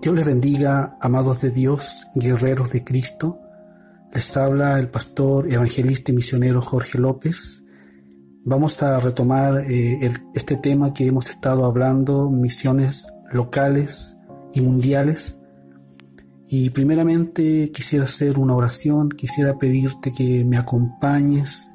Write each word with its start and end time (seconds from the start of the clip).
Dios 0.00 0.14
les 0.14 0.26
bendiga, 0.26 0.96
amados 1.00 1.40
de 1.40 1.50
Dios, 1.50 2.06
guerreros 2.14 2.70
de 2.70 2.84
Cristo. 2.84 3.40
Les 4.12 4.36
habla 4.36 4.78
el 4.78 4.88
pastor, 4.88 5.52
evangelista 5.52 6.12
y 6.12 6.14
misionero 6.14 6.62
Jorge 6.62 6.98
López. 6.98 7.64
Vamos 8.44 8.80
a 8.80 9.00
retomar 9.00 9.68
eh, 9.68 9.98
este 10.34 10.56
tema 10.56 10.94
que 10.94 11.08
hemos 11.08 11.28
estado 11.28 11.64
hablando, 11.64 12.30
misiones 12.30 13.08
locales 13.32 14.16
y 14.54 14.60
mundiales. 14.60 15.36
Y 16.46 16.70
primeramente 16.70 17.72
quisiera 17.72 18.04
hacer 18.04 18.38
una 18.38 18.54
oración, 18.54 19.08
quisiera 19.08 19.58
pedirte 19.58 20.12
que 20.12 20.44
me 20.44 20.58
acompañes 20.58 21.68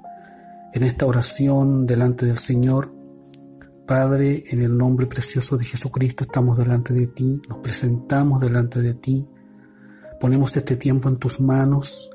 en 0.72 0.84
esta 0.84 1.06
oración 1.06 1.86
delante 1.86 2.26
del 2.26 2.38
Señor 2.38 3.03
Padre, 3.86 4.46
en 4.50 4.62
el 4.62 4.78
nombre 4.78 5.08
precioso 5.08 5.58
de 5.58 5.66
Jesucristo 5.66 6.24
estamos 6.24 6.58
delante 6.58 6.94
de 6.94 7.08
ti, 7.08 7.42
nos 7.50 7.58
presentamos 7.58 8.40
delante 8.40 8.82
de 8.82 8.94
ti, 8.94 9.28
ponemos 10.20 10.56
este 10.56 10.78
tiempo 10.78 11.10
en 11.10 11.18
tus 11.18 11.42
manos, 11.42 12.10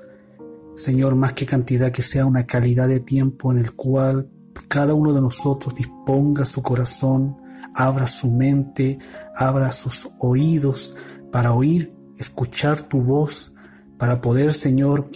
Señor, 0.77 1.15
más 1.15 1.35
que 1.35 1.45
cantidad, 1.45 1.93
que 1.93 2.03
sea 2.03 2.25
una 2.25 2.47
calidad 2.47 2.89
de 2.89 3.01
tiempo 3.01 3.53
en 3.53 3.59
el 3.59 3.75
cual 3.75 4.31
cada 4.69 4.95
uno 4.95 5.13
de 5.13 5.21
nosotros 5.21 5.75
disponga 5.75 6.47
su 6.47 6.63
corazón, 6.63 7.37
abra 7.75 8.07
su 8.07 8.31
mente, 8.31 8.99
abra 9.37 9.71
sus 9.73 10.09
oídos 10.19 10.95
para 11.31 11.53
oír, 11.53 11.93
escuchar 12.17 12.81
tu 12.81 13.03
voz, 13.03 13.53
para 13.99 14.21
poder, 14.21 14.55
Señor, 14.55 15.11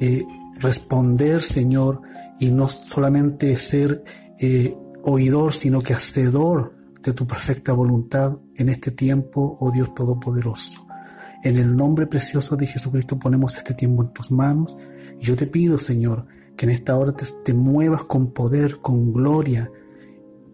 eh, 0.00 0.24
responder, 0.58 1.40
Señor, 1.40 2.00
y 2.40 2.50
no 2.50 2.68
solamente 2.68 3.56
ser 3.56 4.02
eh, 4.40 4.76
oidor, 5.04 5.52
sino 5.52 5.80
que 5.80 5.94
hacedor 5.94 6.74
de 7.02 7.12
tu 7.12 7.26
perfecta 7.26 7.72
voluntad 7.72 8.38
en 8.56 8.68
este 8.68 8.90
tiempo, 8.90 9.56
oh 9.60 9.70
Dios 9.70 9.94
Todopoderoso. 9.94 10.86
En 11.42 11.58
el 11.58 11.76
nombre 11.76 12.06
precioso 12.06 12.56
de 12.56 12.66
Jesucristo 12.66 13.18
ponemos 13.18 13.56
este 13.56 13.74
tiempo 13.74 14.02
en 14.02 14.12
tus 14.12 14.30
manos 14.30 14.78
yo 15.20 15.36
te 15.36 15.46
pido, 15.46 15.78
Señor, 15.78 16.26
que 16.56 16.66
en 16.66 16.72
esta 16.72 16.96
hora 16.96 17.12
te, 17.12 17.54
muevas 17.54 18.04
con 18.04 18.32
poder, 18.32 18.78
con 18.78 19.12
gloria, 19.12 19.70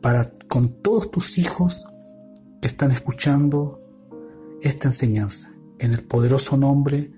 para 0.01 0.31
con 0.49 0.81
todos 0.81 1.11
tus 1.11 1.39
hijos 1.39 1.85
que 2.61 2.69
están 2.69 2.91
escuchando 2.91 3.81
esta 4.63 4.89
enseñanza. 4.89 5.53
En 5.79 5.93
el 5.93 6.05
poderoso 6.05 6.57
nombre 6.57 7.11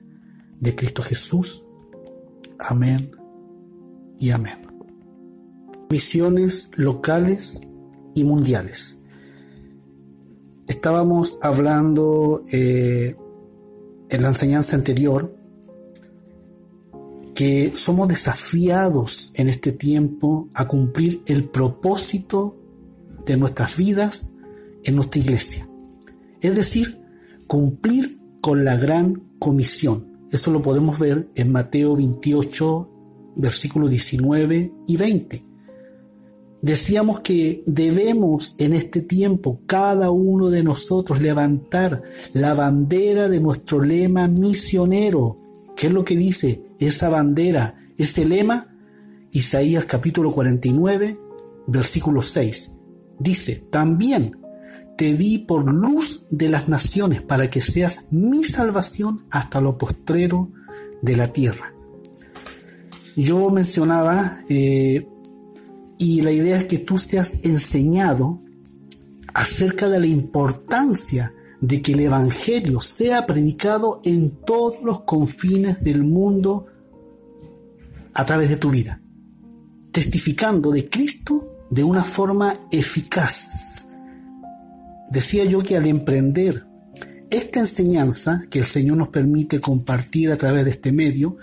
de 0.60 0.74
Cristo 0.74 1.02
Jesús. 1.02 1.64
Amén 2.58 3.10
y 4.18 4.30
amén 4.30 4.71
misiones 5.92 6.70
locales 6.74 7.60
y 8.14 8.24
mundiales. 8.24 8.96
Estábamos 10.66 11.38
hablando 11.42 12.44
eh, 12.50 13.14
en 14.08 14.22
la 14.22 14.28
enseñanza 14.28 14.74
anterior 14.74 15.36
que 17.34 17.72
somos 17.74 18.08
desafiados 18.08 19.32
en 19.34 19.50
este 19.50 19.72
tiempo 19.72 20.48
a 20.54 20.66
cumplir 20.66 21.22
el 21.26 21.44
propósito 21.44 22.56
de 23.26 23.36
nuestras 23.36 23.76
vidas 23.76 24.28
en 24.84 24.96
nuestra 24.96 25.20
iglesia. 25.20 25.68
Es 26.40 26.56
decir, 26.56 27.02
cumplir 27.46 28.18
con 28.40 28.64
la 28.64 28.76
gran 28.76 29.22
comisión. 29.38 30.26
Eso 30.30 30.50
lo 30.52 30.62
podemos 30.62 30.98
ver 30.98 31.28
en 31.34 31.52
Mateo 31.52 31.94
28, 31.96 32.88
versículos 33.36 33.90
19 33.90 34.72
y 34.86 34.96
20 34.96 35.51
Decíamos 36.62 37.18
que 37.20 37.64
debemos 37.66 38.54
en 38.56 38.72
este 38.72 39.00
tiempo 39.00 39.62
cada 39.66 40.12
uno 40.12 40.48
de 40.48 40.62
nosotros 40.62 41.20
levantar 41.20 42.04
la 42.34 42.54
bandera 42.54 43.28
de 43.28 43.40
nuestro 43.40 43.82
lema 43.82 44.28
misionero. 44.28 45.36
¿Qué 45.76 45.88
es 45.88 45.92
lo 45.92 46.04
que 46.04 46.16
dice 46.16 46.62
esa 46.78 47.08
bandera, 47.08 47.74
ese 47.98 48.24
lema? 48.24 48.68
Isaías 49.32 49.86
capítulo 49.86 50.30
49, 50.30 51.18
versículo 51.66 52.22
6. 52.22 52.70
Dice, 53.18 53.56
también 53.68 54.38
te 54.96 55.14
di 55.14 55.38
por 55.38 55.72
luz 55.72 56.26
de 56.30 56.48
las 56.48 56.68
naciones 56.68 57.22
para 57.22 57.50
que 57.50 57.60
seas 57.60 57.98
mi 58.12 58.44
salvación 58.44 59.24
hasta 59.30 59.60
lo 59.60 59.76
postrero 59.76 60.50
de 61.00 61.16
la 61.16 61.32
tierra. 61.32 61.74
Yo 63.16 63.50
mencionaba 63.50 64.42
eh, 64.48 65.08
y 66.02 66.20
la 66.20 66.32
idea 66.32 66.56
es 66.56 66.64
que 66.64 66.78
tú 66.78 66.98
seas 66.98 67.34
enseñado 67.44 68.40
acerca 69.34 69.88
de 69.88 70.00
la 70.00 70.06
importancia 70.06 71.32
de 71.60 71.80
que 71.80 71.92
el 71.92 72.00
Evangelio 72.00 72.80
sea 72.80 73.24
predicado 73.24 74.00
en 74.04 74.32
todos 74.44 74.82
los 74.82 75.02
confines 75.02 75.80
del 75.80 76.02
mundo 76.02 76.66
a 78.14 78.26
través 78.26 78.48
de 78.48 78.56
tu 78.56 78.70
vida, 78.70 79.00
testificando 79.92 80.72
de 80.72 80.88
Cristo 80.88 81.66
de 81.70 81.84
una 81.84 82.02
forma 82.02 82.52
eficaz. 82.72 83.86
Decía 85.08 85.44
yo 85.44 85.60
que 85.60 85.76
al 85.76 85.86
emprender 85.86 86.66
esta 87.30 87.60
enseñanza 87.60 88.42
que 88.50 88.58
el 88.58 88.64
Señor 88.64 88.96
nos 88.96 89.10
permite 89.10 89.60
compartir 89.60 90.32
a 90.32 90.36
través 90.36 90.64
de 90.64 90.72
este 90.72 90.90
medio, 90.90 91.36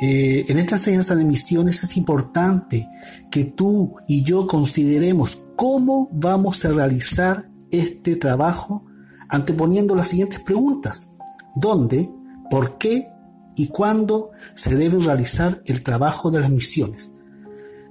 eh, 0.00 0.44
en 0.48 0.58
esta 0.58 0.76
enseñanza 0.76 1.14
de 1.14 1.24
misiones 1.24 1.82
es 1.84 1.96
importante 1.96 2.88
que 3.30 3.44
tú 3.44 3.94
y 4.08 4.24
yo 4.24 4.46
consideremos 4.46 5.40
cómo 5.54 6.08
vamos 6.12 6.64
a 6.64 6.72
realizar 6.72 7.48
este 7.70 8.16
trabajo 8.16 8.84
anteponiendo 9.28 9.94
las 9.94 10.08
siguientes 10.08 10.40
preguntas. 10.40 11.10
¿Dónde, 11.54 12.10
por 12.50 12.76
qué 12.78 13.08
y 13.56 13.68
cuándo 13.68 14.32
se 14.54 14.74
debe 14.74 14.98
realizar 14.98 15.62
el 15.64 15.82
trabajo 15.82 16.30
de 16.32 16.40
las 16.40 16.50
misiones? 16.50 17.12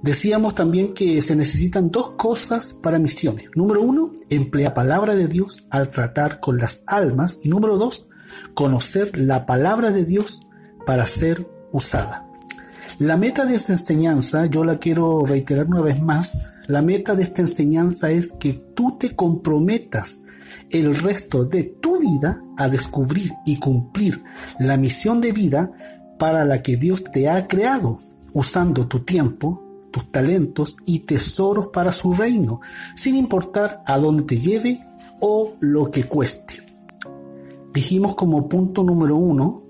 Decíamos 0.02 0.54
también 0.54 0.92
que 0.92 1.22
se 1.22 1.34
necesitan 1.34 1.90
dos 1.90 2.10
cosas 2.10 2.74
para 2.74 2.98
misiones. 2.98 3.46
Número 3.54 3.80
uno, 3.80 4.12
emplea 4.28 4.74
palabra 4.74 5.14
de 5.14 5.28
Dios 5.28 5.64
al 5.70 5.88
tratar 5.88 6.40
con 6.40 6.58
las 6.58 6.82
almas. 6.86 7.38
Y 7.42 7.48
número 7.48 7.78
dos, 7.78 8.06
conocer 8.52 9.16
la 9.16 9.46
palabra 9.46 9.90
de 9.90 10.04
Dios 10.04 10.46
para 10.84 11.06
ser 11.06 11.48
usada. 11.74 12.26
La 12.98 13.16
meta 13.16 13.44
de 13.44 13.56
esta 13.56 13.72
enseñanza, 13.72 14.46
yo 14.46 14.64
la 14.64 14.78
quiero 14.78 15.26
reiterar 15.26 15.66
una 15.66 15.80
vez 15.80 16.00
más, 16.00 16.46
la 16.68 16.80
meta 16.80 17.14
de 17.14 17.24
esta 17.24 17.42
enseñanza 17.42 18.10
es 18.10 18.32
que 18.32 18.54
tú 18.74 18.96
te 18.96 19.14
comprometas 19.14 20.22
el 20.70 20.94
resto 20.94 21.44
de 21.44 21.64
tu 21.64 21.98
vida 21.98 22.42
a 22.56 22.68
descubrir 22.68 23.32
y 23.44 23.58
cumplir 23.58 24.22
la 24.60 24.76
misión 24.76 25.20
de 25.20 25.32
vida 25.32 25.72
para 26.18 26.44
la 26.44 26.62
que 26.62 26.76
Dios 26.76 27.02
te 27.04 27.28
ha 27.28 27.46
creado, 27.48 27.98
usando 28.32 28.86
tu 28.86 29.00
tiempo, 29.00 29.60
tus 29.90 30.10
talentos 30.10 30.76
y 30.86 31.00
tesoros 31.00 31.68
para 31.68 31.92
su 31.92 32.12
reino, 32.12 32.60
sin 32.94 33.16
importar 33.16 33.82
a 33.86 33.98
dónde 33.98 34.22
te 34.22 34.38
lleve 34.38 34.80
o 35.20 35.54
lo 35.58 35.90
que 35.90 36.04
cueste. 36.04 36.62
Dijimos 37.72 38.14
como 38.14 38.48
punto 38.48 38.84
número 38.84 39.16
uno 39.16 39.60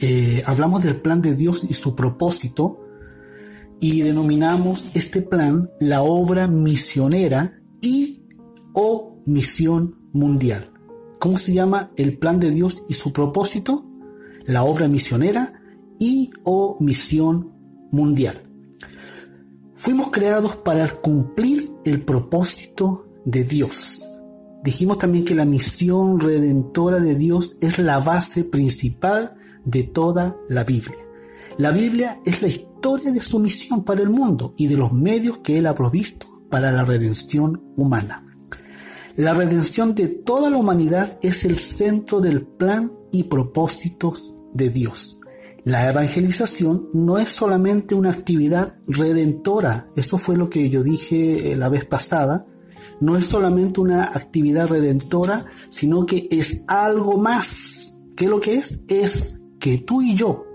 eh, 0.00 0.42
hablamos 0.46 0.82
del 0.82 0.96
plan 0.96 1.20
de 1.20 1.34
Dios 1.34 1.64
y 1.68 1.74
su 1.74 1.94
propósito 1.94 2.80
y 3.80 4.00
denominamos 4.02 4.88
este 4.94 5.22
plan 5.22 5.70
la 5.78 6.02
obra 6.02 6.46
misionera 6.46 7.60
y 7.80 8.22
o 8.72 9.20
misión 9.26 9.96
mundial. 10.12 10.70
¿Cómo 11.18 11.36
se 11.36 11.52
llama 11.52 11.90
el 11.96 12.16
plan 12.16 12.40
de 12.40 12.50
Dios 12.50 12.82
y 12.88 12.94
su 12.94 13.12
propósito? 13.12 13.84
La 14.46 14.64
obra 14.64 14.88
misionera 14.88 15.60
y 15.98 16.30
o 16.44 16.78
misión 16.80 17.52
mundial. 17.90 18.40
Fuimos 19.74 20.08
creados 20.08 20.56
para 20.56 20.88
cumplir 20.88 21.70
el 21.84 22.02
propósito 22.02 23.06
de 23.24 23.44
Dios. 23.44 24.06
Dijimos 24.62 24.98
también 24.98 25.24
que 25.24 25.34
la 25.34 25.44
misión 25.44 26.20
redentora 26.20 27.00
de 27.00 27.14
Dios 27.14 27.56
es 27.60 27.78
la 27.78 27.98
base 27.98 28.44
principal 28.44 29.36
de 29.64 29.84
toda 29.84 30.36
la 30.48 30.64
Biblia. 30.64 30.98
La 31.58 31.70
Biblia 31.70 32.20
es 32.24 32.40
la 32.42 32.48
historia 32.48 33.10
de 33.10 33.20
su 33.20 33.38
misión 33.38 33.84
para 33.84 34.00
el 34.00 34.10
mundo 34.10 34.54
y 34.56 34.66
de 34.66 34.76
los 34.76 34.92
medios 34.92 35.38
que 35.38 35.58
Él 35.58 35.66
ha 35.66 35.74
provisto 35.74 36.26
para 36.48 36.72
la 36.72 36.84
redención 36.84 37.62
humana. 37.76 38.26
La 39.16 39.34
redención 39.34 39.94
de 39.94 40.08
toda 40.08 40.50
la 40.50 40.56
humanidad 40.56 41.18
es 41.22 41.44
el 41.44 41.58
centro 41.58 42.20
del 42.20 42.42
plan 42.42 42.92
y 43.12 43.24
propósitos 43.24 44.34
de 44.54 44.70
Dios. 44.70 45.20
La 45.64 45.90
evangelización 45.90 46.88
no 46.94 47.18
es 47.18 47.28
solamente 47.28 47.94
una 47.94 48.10
actividad 48.10 48.76
redentora, 48.86 49.90
eso 49.94 50.16
fue 50.16 50.36
lo 50.36 50.48
que 50.48 50.70
yo 50.70 50.82
dije 50.82 51.52
eh, 51.52 51.56
la 51.56 51.68
vez 51.68 51.84
pasada, 51.84 52.46
no 53.00 53.16
es 53.16 53.26
solamente 53.26 53.80
una 53.80 54.04
actividad 54.04 54.68
redentora, 54.68 55.44
sino 55.68 56.06
que 56.06 56.28
es 56.30 56.62
algo 56.66 57.18
más. 57.18 57.98
¿Qué 58.16 58.26
lo 58.26 58.40
que 58.40 58.54
es? 58.54 58.78
Es 58.88 59.39
que 59.60 59.78
tú 59.78 60.02
y 60.02 60.14
yo, 60.14 60.46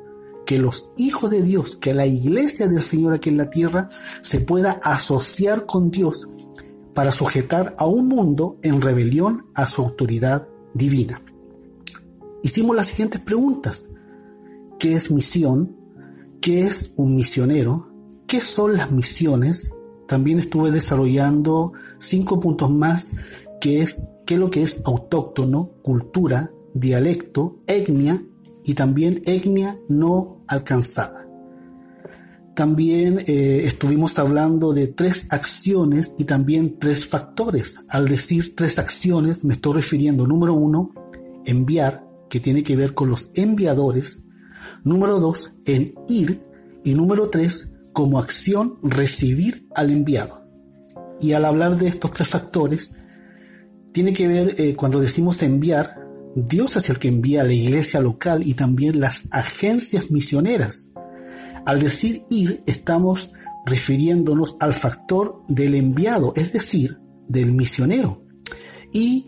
que 0.46 0.58
los 0.58 0.92
hijos 0.98 1.30
de 1.32 1.42
Dios, 1.42 1.78
que 1.78 1.94
la 1.94 2.06
iglesia 2.06 2.68
del 2.68 2.82
Señor 2.82 3.14
aquí 3.14 3.30
en 3.30 3.38
la 3.38 3.50
tierra 3.50 3.88
se 4.22 4.42
pueda 4.42 4.72
asociar 4.84 5.66
con 5.66 5.92
Dios 5.92 6.28
para 6.94 7.12
sujetar 7.12 7.76
a 7.78 7.86
un 7.86 8.08
mundo 8.08 8.58
en 8.62 8.82
rebelión 8.82 9.46
a 9.54 9.68
su 9.68 9.82
autoridad 9.82 10.48
divina. 10.74 11.22
hicimos 12.44 12.76
las 12.76 12.88
siguientes 12.88 13.22
preguntas. 13.22 13.88
¿Qué 14.78 14.94
es 14.94 15.10
misión? 15.10 15.76
¿Qué 16.42 16.62
es 16.62 16.92
un 16.96 17.16
misionero? 17.16 17.90
¿Qué 18.28 18.42
son 18.42 18.76
las 18.76 18.92
misiones? 18.92 19.72
También 20.08 20.40
estuve 20.40 20.70
desarrollando 20.70 21.74
cinco 21.98 22.40
puntos 22.40 22.70
más, 22.70 23.14
que 23.62 23.82
es 23.82 24.04
qué 24.26 24.36
es 24.36 24.40
lo 24.40 24.52
que 24.52 24.64
es 24.64 24.82
autóctono, 24.86 25.72
cultura, 25.82 26.52
dialecto, 26.74 27.60
etnia 27.68 28.22
y 28.66 28.74
también 28.74 29.22
etnia 29.26 29.78
no 29.88 30.44
alcanzada. 30.48 31.26
También 32.56 33.20
eh, 33.28 33.64
estuvimos 33.66 34.18
hablando 34.18 34.74
de 34.74 34.88
tres 34.88 35.28
acciones 35.30 36.16
y 36.18 36.24
también 36.24 36.80
tres 36.80 37.06
factores. 37.06 37.80
Al 37.90 38.08
decir 38.08 38.56
tres 38.56 38.80
acciones 38.80 39.44
me 39.44 39.56
estoy 39.56 39.74
refiriendo, 39.74 40.26
número 40.26 40.54
uno, 40.54 40.92
enviar, 41.46 42.04
que 42.30 42.40
tiene 42.40 42.64
que 42.64 42.76
ver 42.76 42.94
con 42.94 43.10
los 43.10 43.30
enviadores. 43.36 44.24
Número 44.84 45.20
dos, 45.20 45.52
en 45.66 45.92
ir. 46.08 46.44
Y 46.84 46.94
número 46.94 47.30
tres, 47.30 47.72
como 47.92 48.20
acción, 48.20 48.78
recibir 48.82 49.68
al 49.76 49.92
enviado. 49.92 50.46
Y 51.20 51.34
al 51.34 51.46
hablar 51.46 51.78
de 51.78 51.88
estos 51.88 52.12
tres 52.12 52.30
factores, 52.30 52.94
tiene 53.92 54.14
que 54.14 54.28
ver 54.28 54.56
eh, 54.60 54.76
cuando 54.76 55.00
decimos 55.00 55.42
enviar, 55.44 56.05
Dios 56.36 56.76
es 56.76 56.90
el 56.90 57.00
que 57.00 57.08
envía 57.08 57.42
a 57.42 57.46
la 57.46 57.54
iglesia 57.54 58.02
local 58.02 58.46
y 58.46 58.54
también 58.54 59.00
las 59.00 59.24
agencias 59.32 60.12
misioneras. 60.12 60.90
Al 61.66 61.80
decir 61.80 62.26
ir, 62.30 62.62
estamos 62.66 63.32
refiriéndonos 63.66 64.56
al 64.60 64.74
factor 64.74 65.42
del 65.48 65.76
enviado, 65.76 66.34
es 66.36 66.52
decir, 66.52 67.00
del 67.28 67.54
misionero. 67.54 68.24
Y 68.92 69.28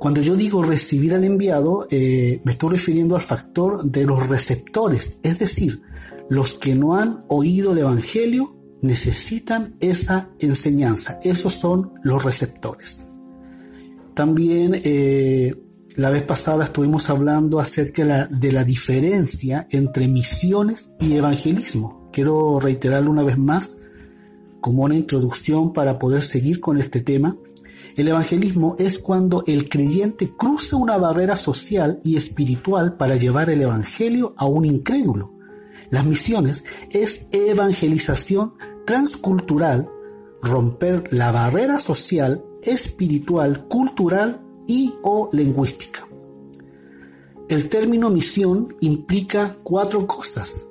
cuando 0.00 0.22
yo 0.22 0.34
digo 0.36 0.62
recibir 0.62 1.14
al 1.14 1.24
enviado, 1.24 1.86
eh, 1.90 2.40
me 2.44 2.52
estoy 2.52 2.70
refiriendo 2.70 3.14
al 3.14 3.22
factor 3.22 3.84
de 3.84 4.04
los 4.04 4.28
receptores, 4.28 5.18
es 5.22 5.38
decir, 5.38 5.82
los 6.28 6.54
que 6.54 6.74
no 6.74 6.96
han 6.96 7.24
oído 7.28 7.72
el 7.72 7.78
Evangelio 7.78 8.56
necesitan 8.82 9.76
esa 9.80 10.30
enseñanza. 10.38 11.18
Esos 11.22 11.54
son 11.54 11.92
los 12.02 12.24
receptores. 12.24 13.02
También 14.14 14.80
eh, 14.84 15.54
la 15.96 16.10
vez 16.10 16.22
pasada 16.22 16.64
estuvimos 16.64 17.10
hablando 17.10 17.58
acerca 17.58 18.28
de 18.28 18.52
la, 18.52 18.64
diferencia 18.64 19.66
entre 19.70 20.08
misiones 20.08 20.92
y 21.00 21.16
evangelismo. 21.16 22.08
Quiero 22.12 22.60
reiterarlo 22.60 23.10
una 23.10 23.22
vez 23.22 23.38
más 23.38 23.76
como 24.60 24.84
una 24.84 24.94
introducción 24.94 25.72
para 25.72 25.98
poder 25.98 26.22
seguir 26.22 26.60
con 26.60 26.78
este 26.78 27.00
tema. 27.00 27.36
El 27.96 28.08
evangelismo 28.08 28.76
es 28.78 28.98
cuando 28.98 29.42
el 29.46 29.68
creyente 29.68 30.30
cruza 30.36 30.76
una 30.76 30.96
barrera 30.96 31.36
social 31.36 32.00
y 32.04 32.16
espiritual 32.16 32.96
para 32.96 33.16
llevar 33.16 33.50
el 33.50 33.62
evangelio 33.62 34.34
a 34.36 34.46
un 34.46 34.64
incrédulo. 34.64 35.34
Las 35.90 36.06
misiones 36.06 36.64
es 36.90 37.26
evangelización 37.32 38.54
transcultural, 38.86 39.88
romper 40.40 41.12
la 41.12 41.32
barrera 41.32 41.80
social, 41.80 42.44
espiritual, 42.62 43.66
cultural 43.66 44.40
y 44.70 44.94
o 45.02 45.28
lingüística. 45.32 46.06
El 47.48 47.68
término 47.68 48.08
misión 48.08 48.68
implica 48.78 49.56
cuatro 49.64 50.06
cosas. 50.06 50.64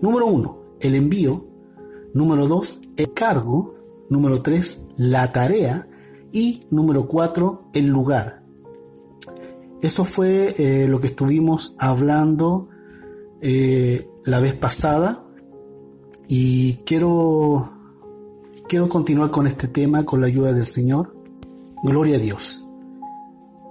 Número 0.00 0.26
uno, 0.26 0.58
el 0.78 0.94
envío. 0.94 1.44
Número 2.14 2.46
dos, 2.46 2.78
el 2.96 3.12
cargo. 3.12 3.74
Número 4.08 4.40
tres, 4.40 4.78
la 4.96 5.32
tarea. 5.32 5.88
Y 6.30 6.60
número 6.70 7.08
cuatro, 7.08 7.64
el 7.72 7.88
lugar. 7.88 8.44
Eso 9.82 10.04
fue 10.04 10.54
eh, 10.56 10.86
lo 10.86 11.00
que 11.00 11.08
estuvimos 11.08 11.74
hablando 11.78 12.68
eh, 13.40 14.08
la 14.24 14.38
vez 14.38 14.54
pasada 14.54 15.24
y 16.28 16.74
quiero, 16.86 17.68
quiero 18.68 18.88
continuar 18.88 19.32
con 19.32 19.48
este 19.48 19.66
tema 19.66 20.04
con 20.04 20.20
la 20.20 20.28
ayuda 20.28 20.52
del 20.52 20.66
Señor. 20.66 21.16
Gloria 21.82 22.16
a 22.16 22.20
Dios. 22.20 22.65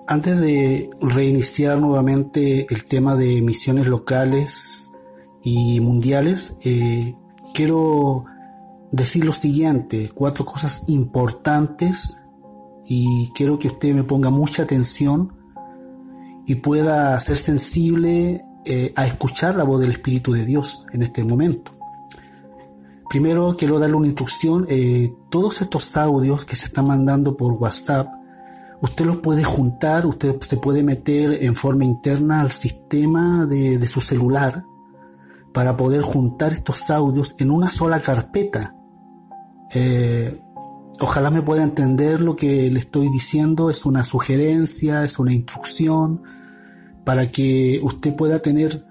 Antes 0.07 0.39
de 0.39 0.91
reiniciar 1.01 1.79
nuevamente 1.79 2.67
el 2.69 2.85
tema 2.85 3.15
de 3.15 3.41
misiones 3.41 3.87
locales 3.87 4.91
y 5.41 5.79
mundiales, 5.79 6.55
eh, 6.63 7.15
quiero 7.55 8.25
decir 8.91 9.25
lo 9.25 9.33
siguiente, 9.33 10.11
cuatro 10.13 10.45
cosas 10.45 10.83
importantes 10.87 12.19
y 12.85 13.31
quiero 13.33 13.57
que 13.57 13.69
usted 13.69 13.95
me 13.95 14.03
ponga 14.03 14.29
mucha 14.29 14.61
atención 14.61 15.33
y 16.45 16.55
pueda 16.55 17.19
ser 17.19 17.37
sensible 17.37 18.45
eh, 18.63 18.93
a 18.95 19.07
escuchar 19.07 19.55
la 19.55 19.63
voz 19.63 19.81
del 19.81 19.91
Espíritu 19.91 20.33
de 20.33 20.45
Dios 20.45 20.85
en 20.93 21.01
este 21.01 21.23
momento. 21.23 21.71
Primero 23.09 23.55
quiero 23.57 23.79
darle 23.79 23.95
una 23.95 24.07
instrucción, 24.07 24.67
eh, 24.69 25.11
todos 25.31 25.61
estos 25.61 25.97
audios 25.97 26.45
que 26.45 26.55
se 26.55 26.65
están 26.65 26.85
mandando 26.85 27.35
por 27.35 27.53
WhatsApp, 27.53 28.07
usted 28.81 29.05
los 29.05 29.17
puede 29.17 29.43
juntar, 29.43 30.05
usted 30.05 30.39
se 30.41 30.57
puede 30.57 30.83
meter 30.83 31.43
en 31.43 31.55
forma 31.55 31.85
interna 31.85 32.41
al 32.41 32.51
sistema 32.51 33.45
de, 33.45 33.87
su 33.87 34.01
celular 34.01 34.63
para 35.53 35.77
poder 35.77 36.01
juntar 36.01 36.53
estos 36.53 36.89
audios 36.89 37.35
en 37.39 37.51
una 37.51 37.69
sola 37.69 37.99
carpeta. 37.99 38.75
Eh, 39.73 40.39
ojalá 40.99 41.29
me 41.29 41.41
pueda 41.41 41.63
entender 41.63 42.21
lo 42.21 42.35
que 42.35 42.69
le 42.69 42.79
estoy 42.79 43.09
diciendo, 43.09 43.69
es 43.69 43.85
una 43.85 44.03
sugerencia, 44.03 45.03
es 45.03 45.17
una 45.19 45.33
instrucción 45.33 46.21
para 47.03 47.27
que 47.27 47.79
usted 47.83 48.15
pueda 48.15 48.39
tener 48.39 48.85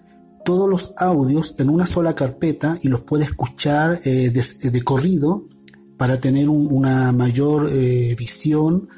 todos 0.44 0.68
los 0.68 0.92
audios 0.96 1.54
en 1.58 1.70
una 1.70 1.84
sola 1.84 2.14
carpeta 2.14 2.78
y 2.82 2.88
los 2.88 3.00
pueda 3.00 3.24
escuchar 3.24 4.00
eh, 4.04 4.30
de, 4.30 4.84
corrido 4.84 5.44
para 5.96 6.20
tener 6.20 6.48
una 6.48 7.12
mayor 7.12 7.70
eh, 7.72 8.14
visión 8.18 8.88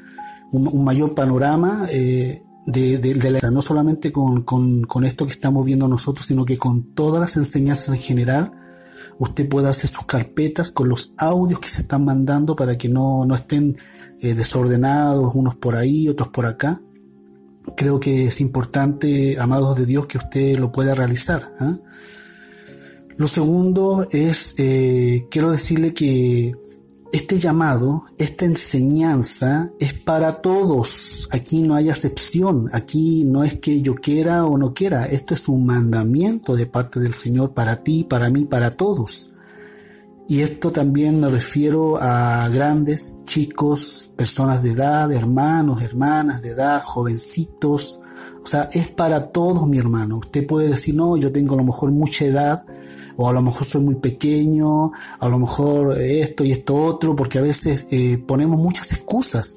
un, 0.51 0.83
mayor 0.83 1.13
panorama 1.13 1.87
eh, 1.89 2.43
de, 2.65 3.15
la, 3.41 3.51
no 3.51 3.61
solamente 3.61 4.11
con, 4.11 4.45
esto 5.05 5.25
que 5.25 5.33
estamos 5.33 5.65
viendo 5.65 5.87
nosotros, 5.87 6.25
sino 6.25 6.45
que 6.45 6.57
con 6.57 6.93
todas 6.93 7.21
las 7.21 7.37
enseñanzas 7.37 7.95
en 7.95 8.01
general, 8.01 8.51
usted 9.19 9.47
pueda 9.47 9.69
hacer 9.69 9.89
sus 9.89 10.05
carpetas 10.05 10.71
con 10.71 10.89
los 10.89 11.13
audios 11.17 11.59
que 11.59 11.69
se 11.69 11.81
están 11.81 12.05
mandando 12.05 12.55
para 12.55 12.77
que 12.77 12.89
no, 12.89 13.25
estén 13.33 13.77
eh, 14.19 14.33
desordenados, 14.33 15.33
unos 15.33 15.55
por 15.55 15.75
ahí, 15.75 16.07
otros 16.09 16.29
por 16.29 16.45
acá. 16.45 16.81
Creo 17.75 17.99
que 17.99 18.27
es 18.27 18.39
importante, 18.41 19.37
amados 19.39 19.77
de 19.77 19.85
Dios, 19.85 20.07
que 20.07 20.17
usted 20.17 20.57
lo 20.57 20.71
pueda 20.71 20.95
realizar. 20.95 21.53
¿ah? 21.59 21.75
Lo 23.17 23.27
segundo 23.27 24.07
es, 24.11 24.53
eh, 24.57 25.25
quiero 25.29 25.51
decirle 25.51 25.93
que 25.93 26.53
este 27.11 27.39
llamado, 27.39 28.05
esta 28.17 28.45
enseñanza 28.45 29.71
es 29.79 29.93
para 29.93 30.41
todos. 30.41 31.27
Aquí 31.31 31.61
no 31.61 31.75
hay 31.75 31.89
excepción. 31.89 32.69
Aquí 32.73 33.23
no 33.23 33.43
es 33.43 33.59
que 33.59 33.81
yo 33.81 33.95
quiera 33.95 34.45
o 34.45 34.57
no 34.57 34.73
quiera. 34.73 35.05
Esto 35.05 35.33
es 35.33 35.47
un 35.47 35.65
mandamiento 35.65 36.55
de 36.55 36.65
parte 36.65 36.99
del 36.99 37.13
Señor 37.13 37.53
para 37.53 37.77
ti, 37.83 38.03
para 38.03 38.29
mí, 38.29 38.45
para 38.45 38.71
todos. 38.71 39.33
Y 40.29 40.41
esto 40.41 40.73
también 40.73 41.21
me 41.21 41.29
refiero 41.29 41.97
a 42.01 42.49
grandes, 42.49 43.13
chicos, 43.23 44.09
personas 44.17 44.61
de 44.61 44.71
edad, 44.71 45.09
hermanos, 45.13 45.81
hermanas 45.81 46.41
de 46.41 46.49
edad, 46.49 46.83
jovencitos. 46.83 48.01
O 48.43 48.45
sea, 48.45 48.69
es 48.73 48.89
para 48.89 49.27
todos, 49.27 49.65
mi 49.69 49.77
hermano. 49.77 50.17
Usted 50.17 50.45
puede 50.45 50.69
decir, 50.69 50.95
no, 50.95 51.15
yo 51.15 51.31
tengo 51.31 51.53
a 51.53 51.57
lo 51.57 51.63
mejor 51.63 51.91
mucha 51.91 52.25
edad, 52.25 52.65
o 53.17 53.27
a 53.27 53.33
lo 53.33 53.41
mejor 53.41 53.65
soy 53.65 53.81
muy 53.81 53.95
pequeño, 53.95 54.91
a 55.19 55.27
lo 55.27 55.39
mejor 55.39 55.99
esto 55.99 56.45
y 56.45 56.51
esto 56.51 56.75
otro, 56.75 57.15
porque 57.15 57.39
a 57.39 57.41
veces 57.41 57.85
eh, 57.91 58.17
ponemos 58.17 58.59
muchas 58.59 58.91
excusas. 58.93 59.55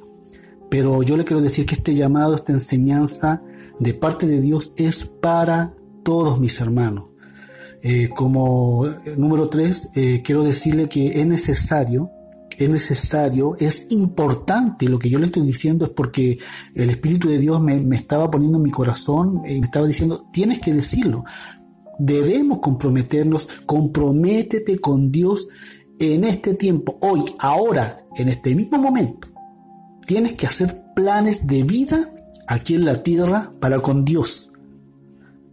Pero 0.68 1.02
yo 1.02 1.16
le 1.16 1.24
quiero 1.24 1.42
decir 1.42 1.66
que 1.66 1.74
este 1.74 1.94
llamado, 1.94 2.34
esta 2.34 2.52
enseñanza 2.52 3.42
de 3.78 3.94
parte 3.94 4.26
de 4.26 4.40
Dios 4.40 4.72
es 4.76 5.04
para 5.04 5.74
todos 6.02 6.40
mis 6.40 6.60
hermanos. 6.60 7.10
Eh, 7.82 8.08
como 8.14 8.86
eh, 8.86 9.14
número 9.16 9.48
tres, 9.48 9.88
quiero 10.24 10.42
decirle 10.42 10.88
que 10.88 11.20
es 11.20 11.26
necesario, 11.26 12.10
es 12.64 12.70
necesario, 12.70 13.56
es 13.58 13.86
importante, 13.90 14.88
lo 14.88 14.98
que 14.98 15.08
yo 15.08 15.18
le 15.18 15.26
estoy 15.26 15.46
diciendo 15.46 15.86
es 15.86 15.90
porque 15.90 16.38
el 16.74 16.90
Espíritu 16.90 17.28
de 17.28 17.38
Dios 17.38 17.60
me, 17.60 17.78
me 17.78 17.96
estaba 17.96 18.30
poniendo 18.30 18.58
en 18.58 18.64
mi 18.64 18.70
corazón, 18.70 19.42
y 19.46 19.60
me 19.60 19.66
estaba 19.66 19.86
diciendo, 19.86 20.26
tienes 20.30 20.60
que 20.60 20.74
decirlo, 20.74 21.24
debemos 22.00 22.60
comprometernos, 22.60 23.46
comprométete 23.66 24.78
con 24.78 25.12
Dios 25.12 25.48
en 25.98 26.24
este 26.24 26.54
tiempo, 26.54 26.98
hoy, 27.02 27.24
ahora, 27.38 28.04
en 28.16 28.30
este 28.30 28.54
mismo 28.54 28.78
momento. 28.78 29.28
Tienes 30.06 30.32
que 30.32 30.46
hacer 30.46 30.82
planes 30.96 31.46
de 31.46 31.62
vida 31.62 32.10
aquí 32.46 32.74
en 32.74 32.86
la 32.86 33.02
tierra 33.02 33.52
para 33.60 33.80
con 33.80 34.04
Dios. 34.04 34.50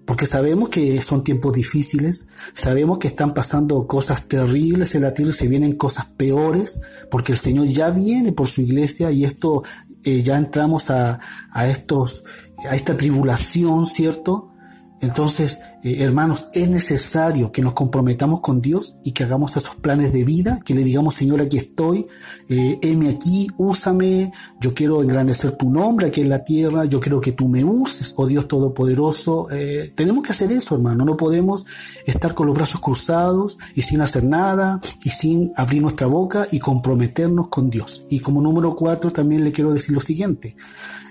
Porque 0.06 0.26
sabemos 0.26 0.70
que 0.70 1.02
son 1.02 1.26
tiempos 1.26 1.52
difíciles, 1.52 2.26
sabemos 2.54 2.98
que 2.98 3.10
están 3.10 3.34
pasando 3.34 3.86
cosas 3.86 4.24
terribles 4.24 4.96
en 4.96 5.02
la 5.02 5.14
tierra, 5.14 5.34
se 5.34 5.50
vienen 5.50 5.74
cosas 5.74 6.06
peores, 6.06 6.80
porque 7.12 7.34
el 7.34 7.38
Señor 7.38 7.68
ya 7.68 7.90
viene 7.90 8.32
por 8.32 8.48
su 8.48 8.62
iglesia 8.62 9.12
y 9.12 9.26
esto 9.26 9.64
eh, 10.06 10.24
ya 10.24 10.38
entramos 10.38 10.90
a, 10.92 11.20
a 11.52 11.68
estos, 11.68 12.24
a 12.70 12.74
esta 12.74 12.96
tribulación, 12.96 13.86
¿cierto? 13.86 14.54
Entonces, 15.00 15.60
eh, 15.84 15.98
hermanos, 16.00 16.48
es 16.54 16.70
necesario 16.70 17.52
que 17.52 17.62
nos 17.62 17.74
comprometamos 17.74 18.42
con 18.42 18.62
Dios 18.62 18.98
y 19.04 19.12
que 19.12 19.24
hagamos 19.24 19.56
esos 19.56 19.76
planes 19.76 20.12
de 20.12 20.24
vida, 20.24 20.60
que 20.66 20.74
le 20.74 20.84
digamos, 20.84 21.16
Señor, 21.16 21.42
aquí 21.42 21.58
estoy, 21.58 22.08
eh, 22.50 22.80
heme 22.82 23.10
aquí, 23.10 23.48
úsame, 23.58 24.32
yo 24.60 24.74
quiero 24.74 25.04
engrandecer 25.04 25.52
tu 25.52 25.70
nombre 25.70 26.08
aquí 26.08 26.22
en 26.22 26.30
la 26.30 26.44
tierra, 26.44 26.86
yo 26.86 27.00
quiero 27.00 27.22
que 27.22 27.32
tú 27.32 27.48
me 27.48 27.64
uses, 27.64 28.14
oh 28.18 28.26
Dios 28.26 28.48
Todopoderoso. 28.48 29.48
Eh, 29.52 29.92
tenemos 29.96 30.26
que 30.26 30.32
hacer 30.32 30.52
eso, 30.52 30.76
hermano, 30.76 31.06
no 31.06 31.16
podemos 31.16 31.66
estar 32.06 32.34
con 32.34 32.48
los 32.48 32.56
brazos 32.56 32.82
cruzados 32.82 33.58
y 33.76 33.82
sin 33.82 34.02
hacer 34.02 34.24
nada 34.24 34.80
y 35.04 35.10
sin 35.10 35.52
abrir 35.56 35.82
nuestra 35.82 36.08
boca 36.08 36.48
y 36.52 36.60
comprometernos 36.60 37.50
con 37.50 37.70
Dios. 37.70 38.04
Y 38.10 38.20
como 38.20 38.42
número 38.42 38.76
cuatro, 38.76 39.12
también 39.12 39.44
le 39.44 39.52
quiero 39.52 39.74
decir 39.74 39.94
lo 39.94 40.02
siguiente. 40.02 40.56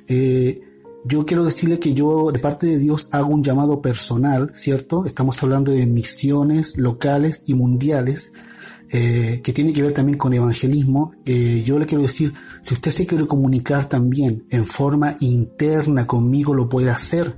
Eh, 0.08 0.60
yo 1.06 1.24
quiero 1.24 1.44
decirle 1.44 1.78
que 1.78 1.94
yo 1.94 2.32
de 2.32 2.38
parte 2.38 2.66
de 2.66 2.78
Dios 2.78 3.08
hago 3.12 3.28
un 3.28 3.42
llamado 3.42 3.80
personal, 3.80 4.50
¿cierto? 4.54 5.04
Estamos 5.04 5.40
hablando 5.42 5.70
de 5.70 5.86
misiones 5.86 6.76
locales 6.76 7.44
y 7.46 7.54
mundiales. 7.54 8.32
Eh, 8.88 9.40
que 9.42 9.52
tiene 9.52 9.72
que 9.72 9.82
ver 9.82 9.92
también 9.92 10.16
con 10.16 10.32
evangelismo, 10.32 11.10
eh, 11.24 11.60
yo 11.66 11.76
le 11.76 11.86
quiero 11.86 12.02
decir, 12.02 12.32
si 12.60 12.72
usted 12.72 12.92
se 12.92 13.04
quiere 13.04 13.26
comunicar 13.26 13.88
también 13.88 14.46
en 14.48 14.64
forma 14.64 15.16
interna 15.18 16.06
conmigo, 16.06 16.54
lo 16.54 16.68
puede 16.68 16.90
hacer, 16.90 17.36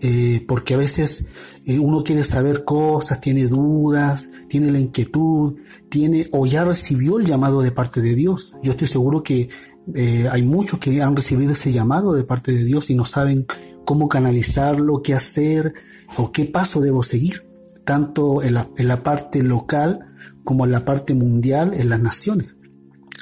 eh, 0.00 0.44
porque 0.46 0.74
a 0.74 0.76
veces 0.76 1.24
uno 1.66 2.04
quiere 2.04 2.24
saber 2.24 2.64
cosas, 2.64 3.22
tiene 3.22 3.46
dudas, 3.46 4.28
tiene 4.48 4.70
la 4.70 4.78
inquietud, 4.78 5.54
tiene 5.88 6.28
o 6.30 6.44
ya 6.44 6.62
recibió 6.62 7.18
el 7.18 7.24
llamado 7.24 7.62
de 7.62 7.72
parte 7.72 8.02
de 8.02 8.14
Dios. 8.14 8.54
Yo 8.62 8.72
estoy 8.72 8.86
seguro 8.86 9.22
que 9.22 9.48
eh, 9.94 10.28
hay 10.30 10.42
muchos 10.42 10.78
que 10.78 11.02
han 11.02 11.16
recibido 11.16 11.52
ese 11.52 11.72
llamado 11.72 12.12
de 12.12 12.24
parte 12.24 12.52
de 12.52 12.64
Dios 12.64 12.90
y 12.90 12.94
no 12.94 13.04
saben 13.04 13.46
cómo 13.84 14.08
canalizarlo, 14.08 15.02
qué 15.02 15.14
hacer 15.14 15.74
o 16.16 16.30
qué 16.30 16.44
paso 16.44 16.80
debo 16.80 17.02
seguir, 17.02 17.46
tanto 17.84 18.42
en 18.42 18.54
la, 18.54 19.02
parte 19.02 19.42
local 19.42 20.00
como 20.44 20.64
en 20.64 20.72
la 20.72 20.84
parte 20.84 21.14
mundial, 21.14 21.74
en 21.74 21.88
las 21.88 22.00
naciones. 22.00 22.54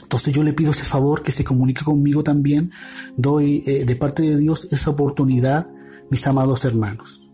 Entonces 0.02 0.34
yo 0.34 0.42
le 0.42 0.52
pido 0.52 0.72
ese 0.72 0.84
favor 0.84 1.22
que 1.22 1.32
se 1.32 1.44
comunique 1.44 1.84
conmigo 1.84 2.22
también. 2.22 2.72
Doy 3.16 3.62
eh, 3.66 3.84
de 3.84 3.96
parte 3.96 4.22
de 4.22 4.36
Dios 4.36 4.70
esa 4.72 4.90
oportunidad, 4.90 5.68
mis 6.10 6.26
amados 6.26 6.64
hermanos. 6.64 7.26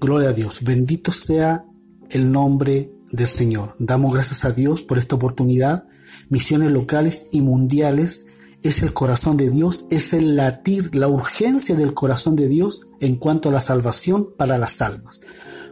Gloria 0.00 0.30
a 0.30 0.32
Dios. 0.32 0.60
Bendito 0.62 1.12
sea 1.12 1.64
el 2.08 2.32
nombre 2.32 2.90
del 3.12 3.28
Señor. 3.28 3.74
Damos 3.78 4.12
gracias 4.12 4.44
a 4.44 4.52
Dios 4.52 4.82
por 4.82 4.98
esta 4.98 5.16
oportunidad. 5.16 5.88
Misiones 6.28 6.70
locales 6.72 7.26
y 7.32 7.40
mundiales 7.40 8.26
es 8.62 8.82
el 8.82 8.92
corazón 8.92 9.36
de 9.36 9.50
Dios, 9.50 9.86
es 9.90 10.12
el 10.12 10.36
latir, 10.36 10.94
la 10.94 11.08
urgencia 11.08 11.74
del 11.74 11.94
corazón 11.94 12.36
de 12.36 12.48
Dios 12.48 12.88
en 13.00 13.16
cuanto 13.16 13.48
a 13.48 13.52
la 13.52 13.60
salvación 13.60 14.34
para 14.36 14.58
las 14.58 14.82
almas. 14.82 15.20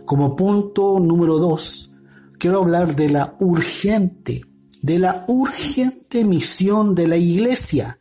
Como 0.04 0.36
punto 0.36 0.98
número 0.98 1.38
dos, 1.38 1.90
quiero 2.38 2.62
hablar 2.62 2.96
de 2.96 3.10
la 3.10 3.36
urgente, 3.40 4.42
de 4.80 4.98
la 4.98 5.24
urgente 5.28 6.24
misión 6.24 6.94
de 6.94 7.08
la 7.08 7.16
iglesia. 7.16 7.98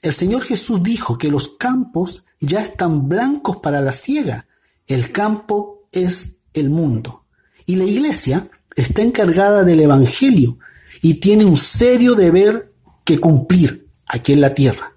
El 0.00 0.12
Señor 0.12 0.42
Jesús 0.42 0.82
dijo 0.82 1.18
que 1.18 1.30
los 1.30 1.48
campos 1.48 2.24
ya 2.40 2.60
están 2.60 3.08
blancos 3.08 3.56
para 3.56 3.80
la 3.80 3.92
ciega. 3.92 4.46
El 4.86 5.10
campo 5.10 5.86
es 5.90 6.38
el 6.52 6.70
mundo. 6.70 7.24
Y 7.66 7.76
la 7.76 7.84
iglesia 7.84 8.48
está 8.76 9.02
encargada 9.02 9.64
del 9.64 9.80
Evangelio 9.80 10.58
y 11.00 11.14
tiene 11.14 11.44
un 11.44 11.56
serio 11.56 12.14
deber 12.14 12.72
que 13.04 13.18
cumplir 13.18 13.86
aquí 14.08 14.32
en 14.32 14.40
la 14.40 14.52
tierra. 14.52 14.92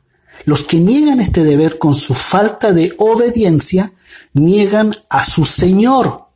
Los 0.45 0.63
que 0.63 0.79
niegan 0.79 1.19
este 1.19 1.43
deber 1.43 1.77
con 1.77 1.93
su 1.93 2.13
falta 2.13 2.71
de 2.71 2.93
obediencia, 2.97 3.93
niegan 4.33 4.93
a 5.09 5.23
su 5.23 5.43
Señor. 5.43 6.27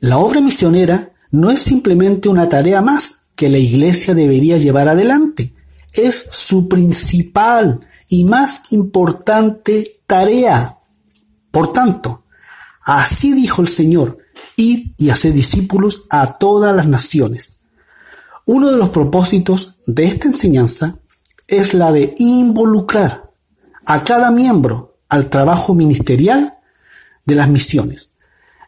La 0.00 0.18
obra 0.18 0.40
misionera 0.40 1.12
no 1.30 1.50
es 1.50 1.60
simplemente 1.60 2.28
una 2.28 2.48
tarea 2.48 2.80
más 2.80 3.26
que 3.36 3.48
la 3.48 3.58
iglesia 3.58 4.14
debería 4.14 4.56
llevar 4.56 4.88
adelante. 4.88 5.52
Es 5.92 6.26
su 6.30 6.68
principal 6.68 7.80
y 8.08 8.24
más 8.24 8.72
importante 8.72 10.00
tarea. 10.06 10.78
Por 11.50 11.72
tanto, 11.72 12.24
así 12.82 13.32
dijo 13.32 13.62
el 13.62 13.68
Señor, 13.68 14.18
Id 14.58 14.92
y 14.98 15.10
hacer 15.10 15.32
discípulos 15.32 16.02
a 16.10 16.36
todas 16.36 16.74
las 16.74 16.86
naciones. 16.86 17.60
Uno 18.44 18.70
de 18.70 18.76
los 18.76 18.90
propósitos 18.90 19.76
de 19.86 20.04
esta 20.04 20.26
enseñanza 20.26 20.98
es 21.46 21.74
la 21.74 21.92
de 21.92 22.14
involucrar 22.18 23.30
a 23.86 24.02
cada 24.02 24.30
miembro 24.30 24.98
al 25.08 25.30
trabajo 25.30 25.74
ministerial 25.74 26.58
de 27.24 27.34
las 27.36 27.48
misiones. 27.48 28.10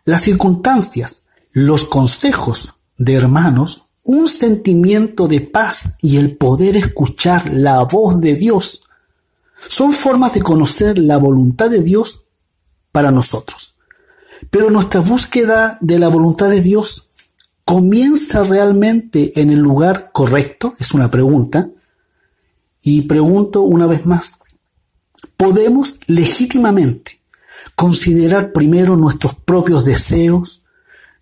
Las 0.04 0.22
circunstancias, 0.22 1.24
los 1.50 1.84
consejos 1.84 2.74
de 2.96 3.14
hermanos, 3.14 3.88
un 4.04 4.28
sentimiento 4.28 5.28
de 5.28 5.40
paz 5.40 5.98
y 6.00 6.16
el 6.16 6.36
poder 6.36 6.76
escuchar 6.76 7.52
la 7.52 7.82
voz 7.82 8.20
de 8.20 8.34
Dios 8.34 8.84
son 9.68 9.92
formas 9.92 10.32
de 10.34 10.42
conocer 10.42 10.98
la 10.98 11.18
voluntad 11.18 11.68
de 11.68 11.82
Dios 11.82 12.26
para 12.92 13.10
nosotros. 13.10 13.69
Pero 14.50 14.68
nuestra 14.68 15.00
búsqueda 15.00 15.78
de 15.80 15.98
la 15.98 16.08
voluntad 16.08 16.50
de 16.50 16.60
Dios 16.60 17.10
comienza 17.64 18.42
realmente 18.42 19.40
en 19.40 19.50
el 19.50 19.60
lugar 19.60 20.10
correcto, 20.12 20.74
es 20.80 20.92
una 20.92 21.08
pregunta. 21.08 21.70
Y 22.82 23.02
pregunto 23.02 23.60
una 23.62 23.86
vez 23.86 24.04
más, 24.06 24.38
¿podemos 25.36 26.00
legítimamente 26.08 27.20
considerar 27.76 28.52
primero 28.52 28.96
nuestros 28.96 29.36
propios 29.36 29.84
deseos, 29.84 30.64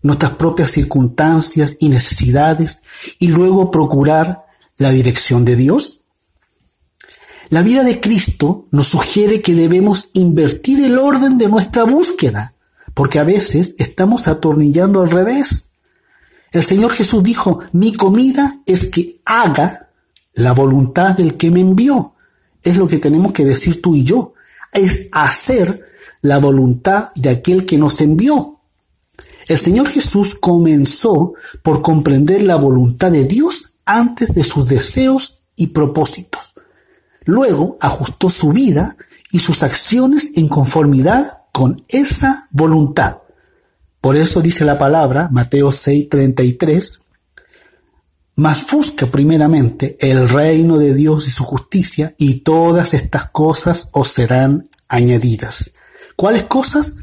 nuestras 0.00 0.32
propias 0.32 0.70
circunstancias 0.70 1.76
y 1.80 1.90
necesidades 1.90 2.80
y 3.18 3.28
luego 3.28 3.70
procurar 3.70 4.46
la 4.78 4.90
dirección 4.90 5.44
de 5.44 5.56
Dios? 5.56 6.00
La 7.50 7.60
vida 7.60 7.84
de 7.84 8.00
Cristo 8.00 8.68
nos 8.70 8.88
sugiere 8.88 9.42
que 9.42 9.54
debemos 9.54 10.10
invertir 10.14 10.82
el 10.82 10.98
orden 10.98 11.36
de 11.36 11.48
nuestra 11.48 11.84
búsqueda 11.84 12.54
porque 12.98 13.20
a 13.20 13.22
veces 13.22 13.76
estamos 13.78 14.26
atornillando 14.26 15.02
al 15.02 15.08
revés. 15.12 15.68
El 16.50 16.64
Señor 16.64 16.90
Jesús 16.90 17.22
dijo, 17.22 17.60
mi 17.70 17.92
comida 17.92 18.58
es 18.66 18.88
que 18.88 19.20
haga 19.24 19.90
la 20.34 20.50
voluntad 20.50 21.14
del 21.16 21.36
que 21.36 21.52
me 21.52 21.60
envió. 21.60 22.14
Es 22.60 22.76
lo 22.76 22.88
que 22.88 22.98
tenemos 22.98 23.30
que 23.30 23.44
decir 23.44 23.80
tú 23.80 23.94
y 23.94 24.02
yo. 24.02 24.34
Es 24.72 25.06
hacer 25.12 25.80
la 26.22 26.38
voluntad 26.38 27.10
de 27.14 27.28
aquel 27.28 27.66
que 27.66 27.78
nos 27.78 28.00
envió. 28.00 28.58
El 29.46 29.58
Señor 29.58 29.86
Jesús 29.86 30.34
comenzó 30.34 31.34
por 31.62 31.82
comprender 31.82 32.42
la 32.42 32.56
voluntad 32.56 33.12
de 33.12 33.26
Dios 33.26 33.74
antes 33.84 34.34
de 34.34 34.42
sus 34.42 34.66
deseos 34.66 35.44
y 35.54 35.68
propósitos. 35.68 36.54
Luego 37.24 37.78
ajustó 37.80 38.28
su 38.28 38.50
vida 38.50 38.96
y 39.30 39.38
sus 39.38 39.62
acciones 39.62 40.30
en 40.34 40.48
conformidad 40.48 41.37
con 41.58 41.82
esa 41.88 42.46
voluntad. 42.52 43.16
Por 44.00 44.14
eso 44.14 44.40
dice 44.40 44.64
la 44.64 44.78
palabra, 44.78 45.28
Mateo 45.32 45.72
6:33, 45.72 47.00
mas 48.36 48.64
busca 48.70 49.06
primeramente 49.06 49.96
el 50.00 50.28
reino 50.28 50.78
de 50.78 50.94
Dios 50.94 51.26
y 51.26 51.32
su 51.32 51.42
justicia, 51.42 52.14
y 52.16 52.42
todas 52.42 52.94
estas 52.94 53.24
cosas 53.30 53.88
os 53.90 54.06
serán 54.06 54.68
añadidas. 54.86 55.72
¿Cuáles 56.14 56.44
cosas? 56.44 56.94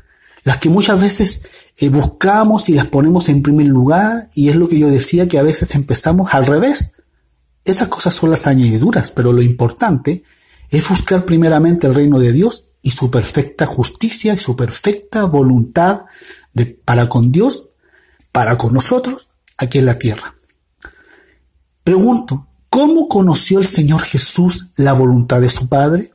Las 0.46 0.60
que 0.60 0.70
muchas 0.70 1.02
veces 1.02 1.42
eh, 1.76 1.90
buscamos 1.90 2.70
y 2.70 2.76
las 2.76 2.88
ponemos 2.88 3.28
en 3.28 3.44
primer 3.44 3.68
lugar, 3.68 4.30
y 4.36 4.48
es 4.48 4.56
lo 4.56 4.70
que 4.70 4.80
yo 4.80 4.88
decía 4.88 5.28
que 5.28 5.38
a 5.38 5.44
veces 5.44 5.76
empezamos 5.76 6.34
al 6.34 6.46
revés. 6.46 6.94
Esas 7.66 7.90
cosas 7.90 8.14
son 8.14 8.30
las 8.30 8.48
añadiduras, 8.48 9.12
pero 9.12 9.34
lo 9.34 9.42
importante 9.42 10.24
es 10.70 10.88
buscar 10.88 11.26
primeramente 11.26 11.88
el 11.88 11.94
reino 11.94 12.20
de 12.20 12.32
Dios 12.32 12.68
y 12.86 12.92
su 12.92 13.10
perfecta 13.10 13.66
justicia 13.66 14.36
y 14.36 14.38
su 14.38 14.56
perfecta 14.56 15.24
voluntad 15.24 16.02
para 16.86 17.10
con 17.10 17.32
Dios, 17.32 17.70
para 18.32 18.60
con 18.60 18.76
nosotros, 18.76 19.28
aquí 19.58 19.80
en 19.80 19.88
la 19.88 19.98
tierra. 19.98 20.36
Pregunto, 21.84 22.46
¿cómo 22.70 23.10
conoció 23.10 23.58
el 23.58 23.66
Señor 23.66 24.04
Jesús 24.04 24.68
la 24.76 24.94
voluntad 24.94 25.42
de 25.42 25.50
su 25.50 25.68
Padre? 25.68 26.14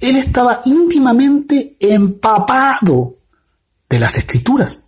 Él 0.00 0.16
estaba 0.16 0.62
íntimamente 0.64 1.76
empapado 1.78 3.14
de 3.88 4.00
las 4.00 4.18
escrituras. 4.18 4.86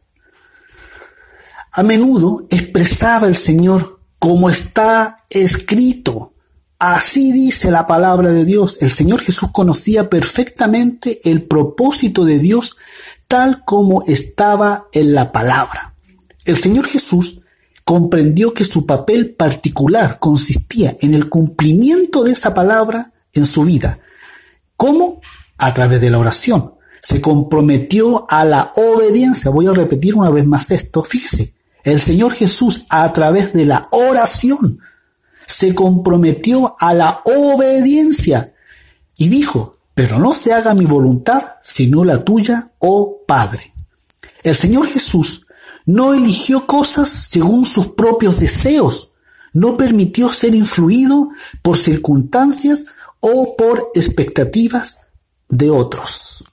A 1.71 1.85
menudo 1.85 2.49
expresaba 2.51 3.29
el 3.29 3.37
Señor 3.37 4.01
como 4.19 4.51
está 4.51 5.19
escrito. 5.31 6.33
Así 6.79 7.33
dice 7.33 7.73
la 7.73 7.89
palabra 7.89 8.31
de 8.31 8.45
Dios. 8.45 8.79
El 8.81 8.91
Señor 8.91 9.21
Jesús 9.21 9.51
conocía 9.53 10.09
perfectamente 10.09 11.21
el 11.29 11.43
propósito 11.43 12.25
de 12.25 12.39
Dios 12.39 12.77
tal 13.27 13.65
como 13.65 14.05
estaba 14.07 14.87
en 14.93 15.13
la 15.13 15.33
palabra. 15.33 15.95
El 16.45 16.57
Señor 16.57 16.87
Jesús 16.87 17.41
comprendió 17.85 18.55
que 18.55 18.65
su 18.65 18.87
papel 18.87 19.35
particular 19.35 20.19
consistía 20.21 20.97
en 21.01 21.15
el 21.15 21.29
cumplimiento 21.29 22.23
de 22.23 22.33
esa 22.33 22.55
palabra 22.55 23.13
en 23.33 23.45
su 23.45 23.65
vida. 23.65 23.99
¿Cómo? 24.77 25.21
A 25.57 25.75
través 25.75 26.01
de 26.01 26.11
la 26.11 26.19
oración. 26.19 26.75
Se 27.01 27.21
comprometió 27.21 28.25
a 28.29 28.45
la 28.45 28.73
obediencia. 28.77 29.51
Voy 29.51 29.67
a 29.67 29.73
repetir 29.73 30.15
una 30.15 30.31
vez 30.31 30.47
más 30.47 30.71
esto. 30.71 31.03
Fíjese, 31.03 31.55
el 31.83 32.01
Señor 32.01 32.33
Jesús 32.35 32.87
a 32.89 33.13
través 33.13 33.53
de 33.53 33.65
la 33.65 33.89
oración 33.91 34.79
se 35.49 35.75
comprometió 35.75 36.77
a 36.79 36.93
la 36.93 37.23
obediencia 37.25 38.53
y 39.17 39.29
dijo, 39.31 39.79
pero 39.95 40.19
no 40.19 40.35
se 40.35 40.53
haga 40.53 40.75
mi 40.75 40.85
voluntad 40.85 41.43
sino 41.63 42.05
la 42.05 42.23
tuya, 42.23 42.73
oh 42.79 43.23
Padre. 43.27 43.73
El 44.43 44.55
Señor 44.55 44.89
Jesús 44.89 45.47
no 45.87 46.13
eligió 46.13 46.67
cosas 46.67 47.09
según 47.09 47.65
sus 47.65 47.89
propios 47.89 48.39
deseos, 48.39 49.13
no 49.55 49.79
permitió 49.79 50.31
ser 50.31 50.55
influido 50.55 51.31
por 51.63 51.79
circunstancias 51.79 52.85
o 53.21 53.57
por 53.57 53.91
expectativas 53.95 55.01
de 55.49 55.71
otros. 55.71 56.45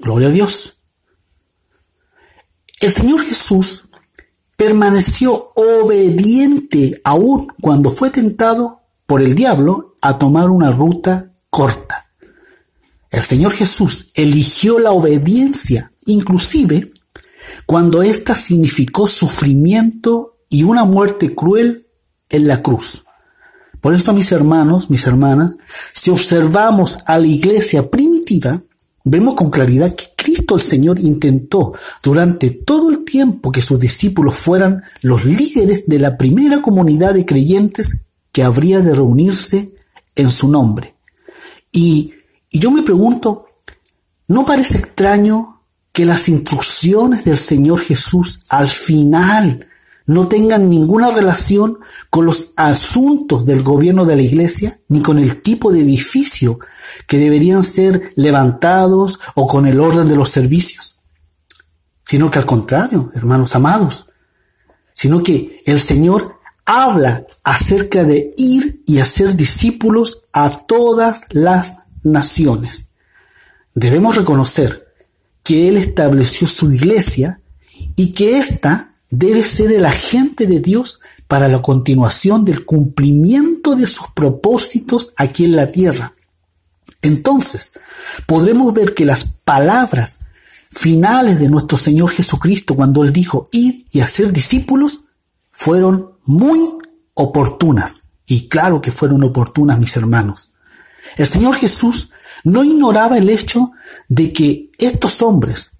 Gloria 0.00 0.28
a 0.28 0.32
Dios. 0.32 0.78
El 2.80 2.92
Señor 2.92 3.22
Jesús 3.24 3.87
permaneció 4.58 5.52
obediente 5.54 7.00
aún 7.04 7.46
cuando 7.62 7.90
fue 7.90 8.10
tentado 8.10 8.80
por 9.06 9.22
el 9.22 9.36
diablo 9.36 9.94
a 10.02 10.18
tomar 10.18 10.50
una 10.50 10.72
ruta 10.72 11.32
corta. 11.48 12.08
El 13.08 13.22
Señor 13.22 13.52
Jesús 13.52 14.10
eligió 14.14 14.80
la 14.80 14.90
obediencia, 14.90 15.92
inclusive 16.06 16.90
cuando 17.66 18.02
ésta 18.02 18.34
significó 18.34 19.06
sufrimiento 19.06 20.40
y 20.48 20.64
una 20.64 20.84
muerte 20.84 21.36
cruel 21.36 21.86
en 22.28 22.48
la 22.48 22.60
cruz. 22.60 23.04
Por 23.80 23.94
esto, 23.94 24.12
mis 24.12 24.32
hermanos, 24.32 24.90
mis 24.90 25.06
hermanas, 25.06 25.56
si 25.92 26.10
observamos 26.10 26.98
a 27.06 27.16
la 27.20 27.28
iglesia 27.28 27.88
primitiva, 27.88 28.60
vemos 29.04 29.36
con 29.36 29.50
claridad 29.50 29.94
que 29.94 30.06
Cristo 30.28 30.56
el 30.56 30.60
Señor 30.60 30.98
intentó 30.98 31.72
durante 32.02 32.50
todo 32.50 32.90
el 32.90 33.06
tiempo 33.06 33.50
que 33.50 33.62
sus 33.62 33.80
discípulos 33.80 34.36
fueran 34.36 34.82
los 35.00 35.24
líderes 35.24 35.86
de 35.86 35.98
la 35.98 36.18
primera 36.18 36.60
comunidad 36.60 37.14
de 37.14 37.24
creyentes 37.24 38.04
que 38.30 38.42
habría 38.42 38.80
de 38.80 38.94
reunirse 38.94 39.74
en 40.14 40.28
su 40.28 40.48
nombre. 40.48 40.96
Y, 41.72 42.12
y 42.50 42.58
yo 42.58 42.70
me 42.70 42.82
pregunto, 42.82 43.46
¿no 44.26 44.44
parece 44.44 44.76
extraño 44.76 45.62
que 45.92 46.04
las 46.04 46.28
instrucciones 46.28 47.24
del 47.24 47.38
Señor 47.38 47.80
Jesús 47.80 48.40
al 48.50 48.68
final 48.68 49.66
no 50.08 50.26
tengan 50.26 50.70
ninguna 50.70 51.10
relación 51.10 51.80
con 52.08 52.24
los 52.24 52.52
asuntos 52.56 53.44
del 53.44 53.62
gobierno 53.62 54.06
de 54.06 54.16
la 54.16 54.22
iglesia, 54.22 54.80
ni 54.88 55.02
con 55.02 55.18
el 55.18 55.42
tipo 55.42 55.70
de 55.70 55.82
edificio 55.82 56.58
que 57.06 57.18
deberían 57.18 57.62
ser 57.62 58.10
levantados 58.16 59.20
o 59.34 59.46
con 59.46 59.66
el 59.66 59.78
orden 59.78 60.08
de 60.08 60.16
los 60.16 60.30
servicios, 60.30 60.98
sino 62.06 62.30
que 62.30 62.38
al 62.38 62.46
contrario, 62.46 63.12
hermanos 63.14 63.54
amados, 63.54 64.06
sino 64.94 65.22
que 65.22 65.60
el 65.66 65.78
Señor 65.78 66.38
habla 66.64 67.26
acerca 67.44 68.02
de 68.04 68.32
ir 68.38 68.82
y 68.86 69.00
hacer 69.00 69.36
discípulos 69.36 70.26
a 70.32 70.48
todas 70.48 71.26
las 71.32 71.80
naciones. 72.02 72.92
Debemos 73.74 74.16
reconocer 74.16 74.88
que 75.42 75.68
Él 75.68 75.76
estableció 75.76 76.48
su 76.48 76.72
iglesia 76.72 77.42
y 77.94 78.14
que 78.14 78.38
ésta 78.38 78.87
debe 79.10 79.44
ser 79.44 79.72
el 79.72 79.86
agente 79.86 80.46
de 80.46 80.60
Dios 80.60 81.00
para 81.26 81.48
la 81.48 81.62
continuación 81.62 82.44
del 82.44 82.64
cumplimiento 82.64 83.74
de 83.74 83.86
sus 83.86 84.08
propósitos 84.14 85.12
aquí 85.16 85.44
en 85.44 85.56
la 85.56 85.70
tierra. 85.70 86.14
Entonces, 87.02 87.72
podremos 88.26 88.74
ver 88.74 88.94
que 88.94 89.04
las 89.04 89.24
palabras 89.24 90.20
finales 90.70 91.38
de 91.38 91.48
nuestro 91.48 91.78
Señor 91.78 92.10
Jesucristo 92.10 92.74
cuando 92.74 93.04
Él 93.04 93.12
dijo 93.12 93.48
ir 93.52 93.86
y 93.92 94.00
hacer 94.00 94.32
discípulos 94.32 95.04
fueron 95.52 96.12
muy 96.24 96.60
oportunas. 97.14 98.02
Y 98.26 98.48
claro 98.48 98.80
que 98.80 98.92
fueron 98.92 99.24
oportunas, 99.24 99.78
mis 99.78 99.96
hermanos. 99.96 100.52
El 101.16 101.26
Señor 101.26 101.56
Jesús 101.56 102.10
no 102.44 102.62
ignoraba 102.62 103.18
el 103.18 103.30
hecho 103.30 103.72
de 104.08 104.32
que 104.32 104.70
estos 104.78 105.22
hombres 105.22 105.72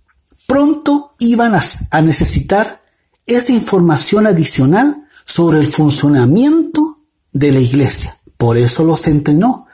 pronto 0.46 1.14
iban 1.18 1.54
a, 1.54 2.00
necesitar 2.00 2.82
esa 3.28 3.52
información 3.52 4.26
adicional 4.26 5.04
sobre 5.24 5.60
el 5.60 5.66
funcionamiento 5.68 7.02
de 7.32 7.52
la 7.52 7.60
iglesia. 7.60 8.16
Por 8.36 8.56
eso 8.56 8.82
los 8.84 9.06
entrenó. 9.06 9.66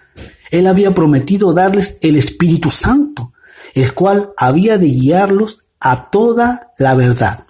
Él 0.50 0.66
había 0.66 0.92
prometido 0.92 1.52
darles 1.52 1.96
el 2.02 2.16
Espíritu 2.16 2.70
Santo, 2.70 3.32
el 3.74 3.94
cual 3.94 4.32
había 4.36 4.76
de 4.76 4.88
guiarlos 4.88 5.60
a 5.80 6.10
toda 6.10 6.72
la 6.78 6.94
verdad. 6.94 7.44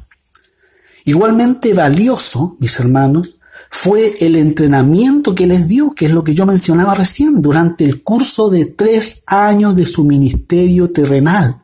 Igualmente 1.05 1.73
valioso, 1.73 2.57
mis 2.61 2.79
hermanos, 2.79 3.40
fue 3.71 4.17
el 4.21 4.37
entrenamiento 4.37 5.35
que 5.35 5.47
les 5.47 5.69
dio, 5.69 5.93
que 5.95 6.07
es 6.07 6.12
lo 6.12 6.23
que 6.23 6.35
yo 6.35 6.47
mencionaba 6.47 6.95
recién, 6.95 7.40
durante 7.40 7.85
el 7.85 8.03
curso 8.03 8.51
de 8.51 8.67
tres 8.67 9.23
años 9.27 9.75
de 9.75 9.87
su 9.87 10.05
ministerio 10.05 10.90
terrenal 10.90 11.63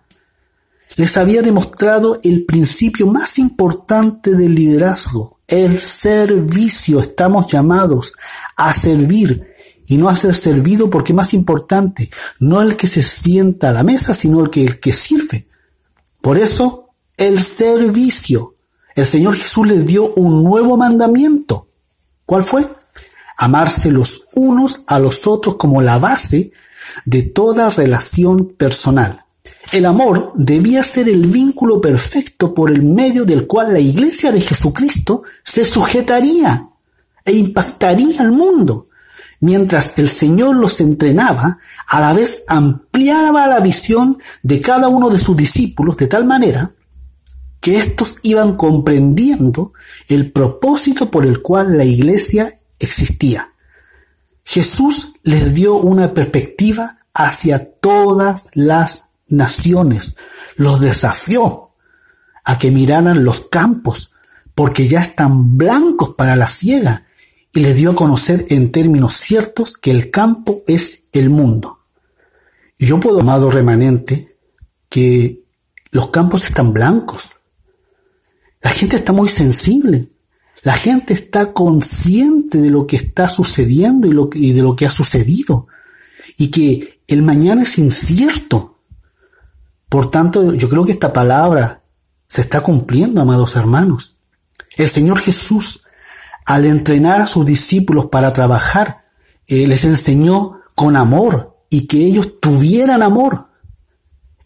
les 0.96 1.16
había 1.16 1.42
demostrado 1.42 2.18
el 2.22 2.44
principio 2.44 3.06
más 3.06 3.38
importante 3.38 4.32
del 4.32 4.54
liderazgo, 4.54 5.38
el 5.46 5.80
servicio. 5.80 7.00
Estamos 7.00 7.46
llamados 7.46 8.14
a 8.56 8.72
servir 8.72 9.46
y 9.86 9.96
no 9.96 10.08
a 10.08 10.16
ser 10.16 10.34
servido 10.34 10.88
porque 10.90 11.12
más 11.12 11.34
importante, 11.34 12.10
no 12.38 12.62
el 12.62 12.76
que 12.76 12.86
se 12.86 13.02
sienta 13.02 13.70
a 13.70 13.72
la 13.72 13.82
mesa, 13.82 14.14
sino 14.14 14.40
el 14.40 14.50
que, 14.50 14.64
el 14.64 14.80
que 14.80 14.92
sirve. 14.92 15.46
Por 16.20 16.38
eso, 16.38 16.90
el 17.16 17.42
servicio. 17.42 18.54
El 18.94 19.06
Señor 19.06 19.36
Jesús 19.36 19.66
les 19.66 19.86
dio 19.86 20.12
un 20.14 20.44
nuevo 20.44 20.76
mandamiento. 20.76 21.68
¿Cuál 22.26 22.44
fue? 22.44 22.68
Amarse 23.36 23.90
los 23.90 24.24
unos 24.34 24.82
a 24.86 24.98
los 24.98 25.26
otros 25.26 25.56
como 25.56 25.80
la 25.82 25.98
base 25.98 26.52
de 27.04 27.22
toda 27.22 27.70
relación 27.70 28.54
personal. 28.56 29.24
El 29.72 29.86
amor 29.86 30.32
debía 30.34 30.82
ser 30.82 31.08
el 31.08 31.26
vínculo 31.26 31.80
perfecto 31.80 32.52
por 32.52 32.70
el 32.70 32.82
medio 32.82 33.24
del 33.24 33.46
cual 33.46 33.72
la 33.72 33.78
iglesia 33.78 34.32
de 34.32 34.40
Jesucristo 34.40 35.22
se 35.44 35.64
sujetaría 35.64 36.68
e 37.24 37.32
impactaría 37.32 38.20
al 38.20 38.32
mundo. 38.32 38.88
Mientras 39.40 39.94
el 39.96 40.08
Señor 40.08 40.56
los 40.56 40.80
entrenaba, 40.80 41.58
a 41.86 42.00
la 42.00 42.12
vez 42.12 42.44
ampliaba 42.48 43.46
la 43.46 43.60
visión 43.60 44.18
de 44.42 44.60
cada 44.60 44.88
uno 44.88 45.08
de 45.08 45.18
sus 45.18 45.36
discípulos 45.36 45.96
de 45.96 46.08
tal 46.08 46.24
manera 46.24 46.72
que 47.60 47.76
éstos 47.76 48.18
iban 48.22 48.56
comprendiendo 48.56 49.72
el 50.08 50.32
propósito 50.32 51.10
por 51.10 51.26
el 51.26 51.42
cual 51.42 51.76
la 51.76 51.84
iglesia 51.84 52.60
existía. 52.78 53.52
Jesús 54.44 55.12
les 55.22 55.54
dio 55.54 55.74
una 55.76 56.12
perspectiva 56.12 56.96
hacia 57.14 57.72
todas 57.72 58.48
las 58.54 59.09
naciones, 59.30 60.16
los 60.56 60.80
desafió 60.80 61.70
a 62.44 62.58
que 62.58 62.70
miraran 62.70 63.24
los 63.24 63.40
campos, 63.40 64.12
porque 64.54 64.88
ya 64.88 65.00
están 65.00 65.56
blancos 65.56 66.14
para 66.16 66.36
la 66.36 66.48
ciega, 66.48 67.06
y 67.52 67.60
les 67.60 67.74
dio 67.74 67.92
a 67.92 67.96
conocer 67.96 68.46
en 68.50 68.70
términos 68.70 69.14
ciertos 69.14 69.76
que 69.76 69.90
el 69.90 70.10
campo 70.10 70.62
es 70.66 71.08
el 71.12 71.30
mundo. 71.30 71.80
Y 72.78 72.86
yo 72.86 73.00
puedo, 73.00 73.20
amado 73.20 73.50
remanente, 73.50 74.36
que 74.88 75.44
los 75.90 76.08
campos 76.08 76.44
están 76.44 76.72
blancos. 76.72 77.30
La 78.62 78.70
gente 78.70 78.96
está 78.96 79.12
muy 79.12 79.28
sensible. 79.28 80.10
La 80.62 80.74
gente 80.74 81.14
está 81.14 81.52
consciente 81.52 82.60
de 82.60 82.70
lo 82.70 82.86
que 82.86 82.96
está 82.96 83.28
sucediendo 83.28 84.06
y, 84.06 84.48
y 84.48 84.52
de 84.52 84.62
lo 84.62 84.76
que 84.76 84.86
ha 84.86 84.90
sucedido. 84.90 85.66
Y 86.36 86.48
que 86.48 87.00
el 87.06 87.22
mañana 87.22 87.62
es 87.62 87.78
incierto. 87.78 88.69
Por 89.90 90.10
tanto, 90.10 90.54
yo 90.54 90.70
creo 90.70 90.86
que 90.86 90.92
esta 90.92 91.12
palabra 91.12 91.82
se 92.28 92.40
está 92.40 92.62
cumpliendo, 92.62 93.20
amados 93.20 93.56
hermanos. 93.56 94.16
El 94.76 94.88
Señor 94.88 95.18
Jesús, 95.18 95.82
al 96.46 96.64
entrenar 96.64 97.20
a 97.20 97.26
sus 97.26 97.44
discípulos 97.44 98.06
para 98.06 98.32
trabajar, 98.32 99.04
eh, 99.48 99.66
les 99.66 99.84
enseñó 99.84 100.60
con 100.76 100.96
amor 100.96 101.56
y 101.68 101.88
que 101.88 101.98
ellos 101.98 102.40
tuvieran 102.40 103.02
amor. 103.02 103.48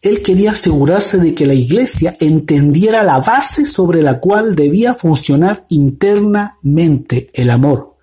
Él 0.00 0.22
quería 0.22 0.52
asegurarse 0.52 1.18
de 1.18 1.34
que 1.34 1.46
la 1.46 1.54
iglesia 1.54 2.16
entendiera 2.20 3.02
la 3.02 3.18
base 3.18 3.66
sobre 3.66 4.02
la 4.02 4.20
cual 4.20 4.56
debía 4.56 4.94
funcionar 4.94 5.66
internamente 5.68 7.30
el 7.34 7.50
amor. 7.50 7.96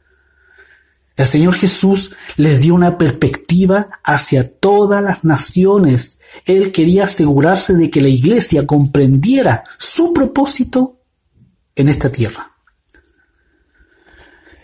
El 1.15 1.27
Señor 1.27 1.53
Jesús 1.53 2.11
les 2.37 2.59
dio 2.59 2.73
una 2.73 2.97
perspectiva 2.97 3.89
hacia 4.03 4.51
todas 4.57 5.03
las 5.03 5.23
naciones. 5.23 6.19
Él 6.45 6.71
quería 6.71 7.05
asegurarse 7.05 7.73
de 7.73 7.89
que 7.89 8.01
la 8.01 8.09
iglesia 8.09 8.65
comprendiera 8.65 9.63
su 9.77 10.13
propósito 10.13 10.99
en 11.75 11.89
esta 11.89 12.11
tierra. 12.11 12.51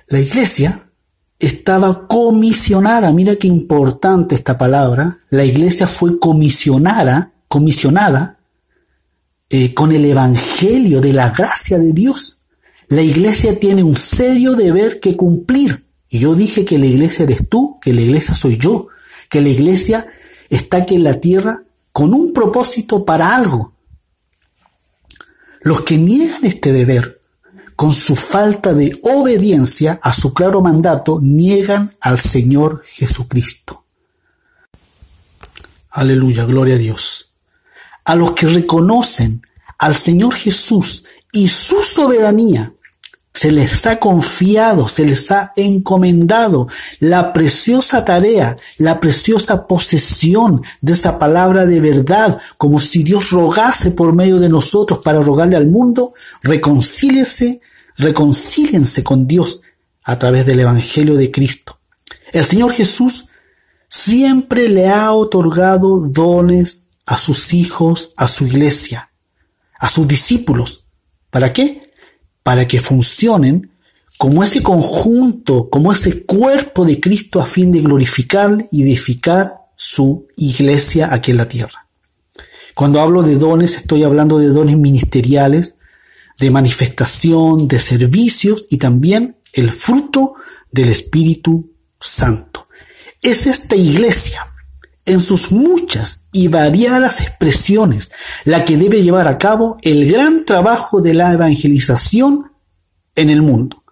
La 0.07 0.19
iglesia 0.19 0.89
estaba 1.39 2.07
comisionada, 2.07 3.11
mira 3.11 3.35
qué 3.35 3.47
importante 3.47 4.35
esta 4.35 4.57
palabra, 4.57 5.19
la 5.29 5.43
iglesia 5.43 5.85
fue 5.85 6.19
comisionada, 6.19 7.33
comisionada 7.47 8.39
eh, 9.49 9.73
con 9.73 9.91
el 9.91 10.05
Evangelio 10.05 10.99
de 11.01 11.13
la 11.13 11.29
gracia 11.29 11.77
de 11.77 11.93
Dios. 11.93 12.41
La 12.87 13.01
iglesia 13.01 13.59
tiene 13.59 13.83
un 13.83 13.97
serio 13.97 14.55
deber 14.55 14.99
que 14.99 15.15
cumplir. 15.15 15.85
Yo 16.09 16.35
dije 16.35 16.63
que 16.63 16.79
la 16.79 16.85
iglesia 16.85 17.23
eres 17.23 17.47
tú, 17.49 17.77
que 17.81 17.93
la 17.93 18.01
iglesia 18.01 18.33
soy 18.33 18.57
yo, 18.57 18.87
que 19.29 19.41
la 19.41 19.49
iglesia 19.49 20.07
está 20.49 20.77
aquí 20.77 20.95
en 20.95 21.03
la 21.03 21.19
tierra 21.19 21.63
con 21.91 22.13
un 22.13 22.33
propósito 22.33 23.03
para 23.05 23.35
algo. 23.35 23.73
Los 25.61 25.81
que 25.81 25.97
niegan 25.97 26.45
este 26.45 26.71
deber 26.71 27.19
con 27.75 27.91
su 27.91 28.15
falta 28.15 28.73
de 28.73 28.99
obediencia 29.03 29.99
a 30.01 30.11
su 30.11 30.33
claro 30.33 30.61
mandato, 30.61 31.19
niegan 31.21 31.95
al 32.01 32.19
Señor 32.19 32.81
Jesucristo. 32.83 33.85
Aleluya, 35.91 36.45
gloria 36.45 36.75
a 36.75 36.79
Dios. 36.79 37.35
A 38.03 38.15
los 38.15 38.31
que 38.31 38.47
reconocen 38.47 39.43
al 39.77 39.95
Señor 39.95 40.33
Jesús 40.33 41.03
y 41.31 41.49
su 41.49 41.83
soberanía 41.83 42.73
se 43.37 43.51
les 43.51 43.85
ha 43.85 43.99
confiado, 43.99 44.87
se 44.87 45.05
les 45.05 45.29
ha 45.29 45.53
encomendado 45.55 46.67
la 46.99 47.33
preciosa 47.33 48.03
tarea, 48.03 48.57
la 48.79 48.99
preciosa 48.99 49.67
posesión 49.67 50.63
de 50.81 50.93
esa 50.93 51.19
palabra 51.19 51.67
de 51.67 51.79
verdad, 51.79 52.39
como 52.57 52.79
si 52.79 53.03
Dios 53.03 53.29
rogase 53.29 53.91
por 53.91 54.15
medio 54.15 54.39
de 54.39 54.49
nosotros 54.49 55.01
para 55.03 55.21
rogarle 55.21 55.55
al 55.55 55.67
mundo, 55.67 56.15
reconcíliese, 56.41 57.61
reconcíliense 57.95 59.03
con 59.03 59.27
Dios 59.27 59.61
a 60.03 60.17
través 60.17 60.43
del 60.47 60.61
Evangelio 60.61 61.13
de 61.13 61.29
Cristo. 61.29 61.79
El 62.33 62.43
Señor 62.43 62.73
Jesús 62.73 63.27
siempre 63.87 64.67
le 64.67 64.89
ha 64.89 65.11
otorgado 65.11 65.99
dones 66.07 66.87
a 67.05 67.19
sus 67.19 67.53
hijos, 67.53 68.13
a 68.17 68.27
su 68.27 68.47
iglesia, 68.47 69.11
a 69.77 69.89
sus 69.89 70.07
discípulos. 70.07 70.87
¿Para 71.29 71.53
qué? 71.53 71.86
Para 72.47 72.65
que 72.65 72.79
funcionen 72.79 73.71
como 74.17 74.41
ese 74.41 74.63
conjunto, 74.63 75.69
como 75.69 75.91
ese 75.91 76.23
cuerpo 76.23 76.85
de 76.85 76.97
Cristo 76.97 77.41
a 77.41 77.45
fin 77.45 77.73
de 77.73 77.81
glorificar 77.81 78.69
y 78.71 78.83
edificar 78.83 79.55
su 79.75 80.27
iglesia 80.37 81.13
aquí 81.13 81.31
en 81.31 81.37
la 81.37 81.49
tierra. 81.49 81.89
Cuando 82.73 83.01
hablo 83.01 83.21
de 83.21 83.35
dones, 83.35 83.75
estoy 83.75 84.05
hablando 84.05 84.39
de 84.39 84.47
dones 84.47 84.77
ministeriales, 84.77 85.79
de 86.39 86.49
manifestación, 86.49 87.67
de 87.67 87.79
servicios 87.79 88.65
y 88.69 88.77
también 88.77 89.35
el 89.51 89.69
fruto 89.69 90.35
del 90.71 90.87
Espíritu 90.87 91.73
Santo. 91.99 92.69
Es 93.21 93.45
esta 93.45 93.75
iglesia, 93.75 94.53
en 95.07 95.21
sus 95.21 95.53
muchas 95.53 96.27
y 96.33 96.49
variadas 96.49 97.21
expresiones, 97.21 98.11
la 98.43 98.65
que 98.65 98.75
debe 98.77 99.01
llevar 99.01 99.29
a 99.29 99.37
cabo 99.37 99.77
el 99.81 100.11
gran 100.11 100.43
trabajo 100.43 101.01
de 101.01 101.13
la 101.13 101.31
evangelización 101.31 102.51
en 103.15 103.29
el 103.29 103.41
mundo. 103.41 103.83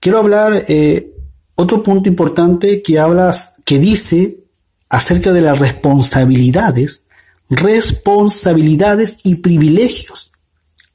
Quiero 0.00 0.18
hablar 0.18 0.64
eh, 0.66 1.14
otro 1.54 1.84
punto 1.84 2.08
importante 2.08 2.82
que 2.82 2.98
hablas, 2.98 3.60
que 3.64 3.78
dice 3.78 4.40
acerca 4.88 5.32
de 5.32 5.42
las 5.42 5.60
responsabilidades, 5.60 7.06
responsabilidades 7.48 9.18
y 9.22 9.36
privilegios 9.36 10.32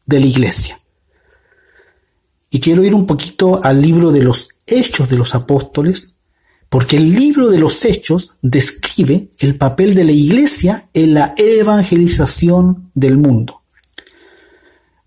de 0.06 0.19
la 0.19 0.26
iglesia. 0.26 0.78
Y 2.50 2.60
quiero 2.60 2.84
ir 2.84 2.93
un 2.93 3.08
poquito 3.08 3.63
al 3.63 3.82
libro 3.82 4.12
de 4.12 4.24
los 4.24 4.50
Hechos 4.67 5.10
de 5.10 5.17
los 5.17 5.36
Apóstoles, 5.36 6.12
porque 6.74 6.98
el 6.98 7.14
libro 7.14 7.52
de 7.52 7.60
los 7.60 7.86
Hechos 7.86 8.34
describe 8.42 9.30
el 9.38 9.58
papel 9.58 9.94
de 9.94 10.06
la 10.06 10.12
Iglesia 10.12 10.90
en 10.92 11.14
la 11.14 11.36
evangelización 11.38 12.90
del 12.96 13.16
mundo. 13.16 13.62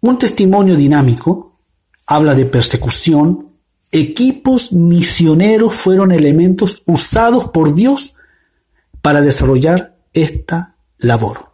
Un 0.01 0.17
testimonio 0.17 0.77
dinámico 0.77 1.59
habla 2.07 2.37
de 2.37 2.45
persecución, 2.45 3.49
equipos 3.91 4.73
misioneros 4.73 5.75
fueron 5.75 6.13
elementos 6.13 6.85
usados 6.87 7.47
por 7.47 7.75
Dios 7.75 8.15
para 9.03 9.21
desarrollar 9.21 9.97
esta 10.13 10.77
labor. 10.99 11.51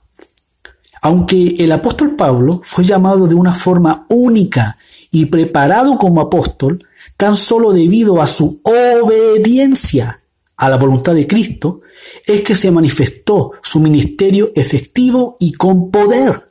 Aunque 1.00 1.54
el 1.56 1.72
apóstol 1.72 2.16
Pablo 2.16 2.60
fue 2.62 2.84
llamado 2.84 3.26
de 3.26 3.34
una 3.34 3.54
forma 3.54 4.04
única 4.10 4.76
y 5.10 5.24
preparado 5.24 5.96
como 5.96 6.20
apóstol, 6.20 6.84
tan 7.22 7.36
solo 7.36 7.72
debido 7.72 8.20
a 8.20 8.26
su 8.26 8.60
obediencia 8.64 10.24
a 10.56 10.68
la 10.68 10.76
voluntad 10.76 11.14
de 11.14 11.28
Cristo, 11.28 11.82
es 12.26 12.42
que 12.42 12.56
se 12.56 12.72
manifestó 12.72 13.52
su 13.62 13.78
ministerio 13.78 14.50
efectivo 14.56 15.36
y 15.38 15.52
con 15.52 15.92
poder. 15.92 16.50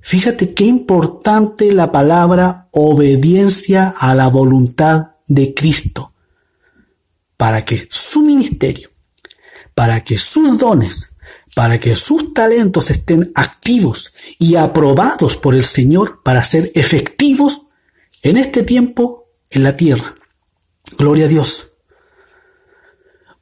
Fíjate 0.00 0.54
qué 0.54 0.64
importante 0.64 1.70
la 1.70 1.92
palabra 1.92 2.68
obediencia 2.72 3.94
a 3.96 4.12
la 4.16 4.26
voluntad 4.26 5.12
de 5.28 5.54
Cristo, 5.54 6.14
para 7.36 7.64
que 7.64 7.86
su 7.92 8.22
ministerio, 8.22 8.90
para 9.72 10.02
que 10.02 10.18
sus 10.18 10.58
dones, 10.58 11.14
para 11.54 11.78
que 11.78 11.94
sus 11.94 12.34
talentos 12.34 12.90
estén 12.90 13.30
activos 13.36 14.14
y 14.40 14.56
aprobados 14.56 15.36
por 15.36 15.54
el 15.54 15.64
Señor 15.64 16.22
para 16.24 16.42
ser 16.42 16.72
efectivos 16.74 17.61
en 18.22 18.36
este 18.36 18.62
tiempo 18.62 19.28
en 19.50 19.64
la 19.64 19.76
tierra. 19.76 20.14
Gloria 20.96 21.26
a 21.26 21.28
Dios. 21.28 21.74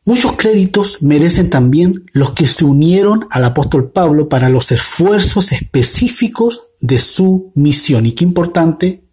Muchos 0.04 0.32
créditos 0.32 1.02
merecen 1.02 1.50
también 1.50 2.06
los 2.12 2.32
que 2.32 2.46
se 2.46 2.64
unieron 2.64 3.28
al 3.30 3.44
apóstol 3.44 3.92
Pablo 3.92 4.28
para 4.28 4.48
los 4.48 4.72
esfuerzos 4.72 5.52
específicos 5.52 6.62
de 6.80 6.98
su 6.98 7.52
misión. 7.54 8.06
Y 8.06 8.12
qué 8.12 8.24
importante, 8.24 9.04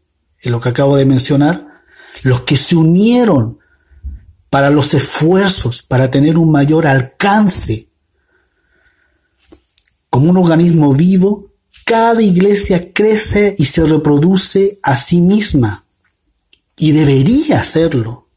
en 0.41 0.51
lo 0.51 0.61
que 0.61 0.69
acabo 0.69 0.95
de 0.95 1.05
mencionar, 1.05 1.83
los 2.23 2.41
que 2.41 2.57
se 2.57 2.75
unieron 2.75 3.59
para 4.49 4.69
los 4.69 4.93
esfuerzos, 4.93 5.83
para 5.83 6.09
tener 6.09 6.37
un 6.37 6.51
mayor 6.51 6.87
alcance. 6.87 7.89
Como 10.09 10.29
un 10.29 10.37
organismo 10.37 10.93
vivo, 10.93 11.46
cada 11.87 12.21
iglesia 12.21 12.91
crece 12.91 13.55
y 13.57 13.63
se 13.63 13.81
reproduce 13.85 14.77
a 14.83 14.97
sí 14.97 15.21
misma. 15.21 15.85
Y 16.75 16.91
debería 16.91 17.61
hacerlo. 17.61 18.27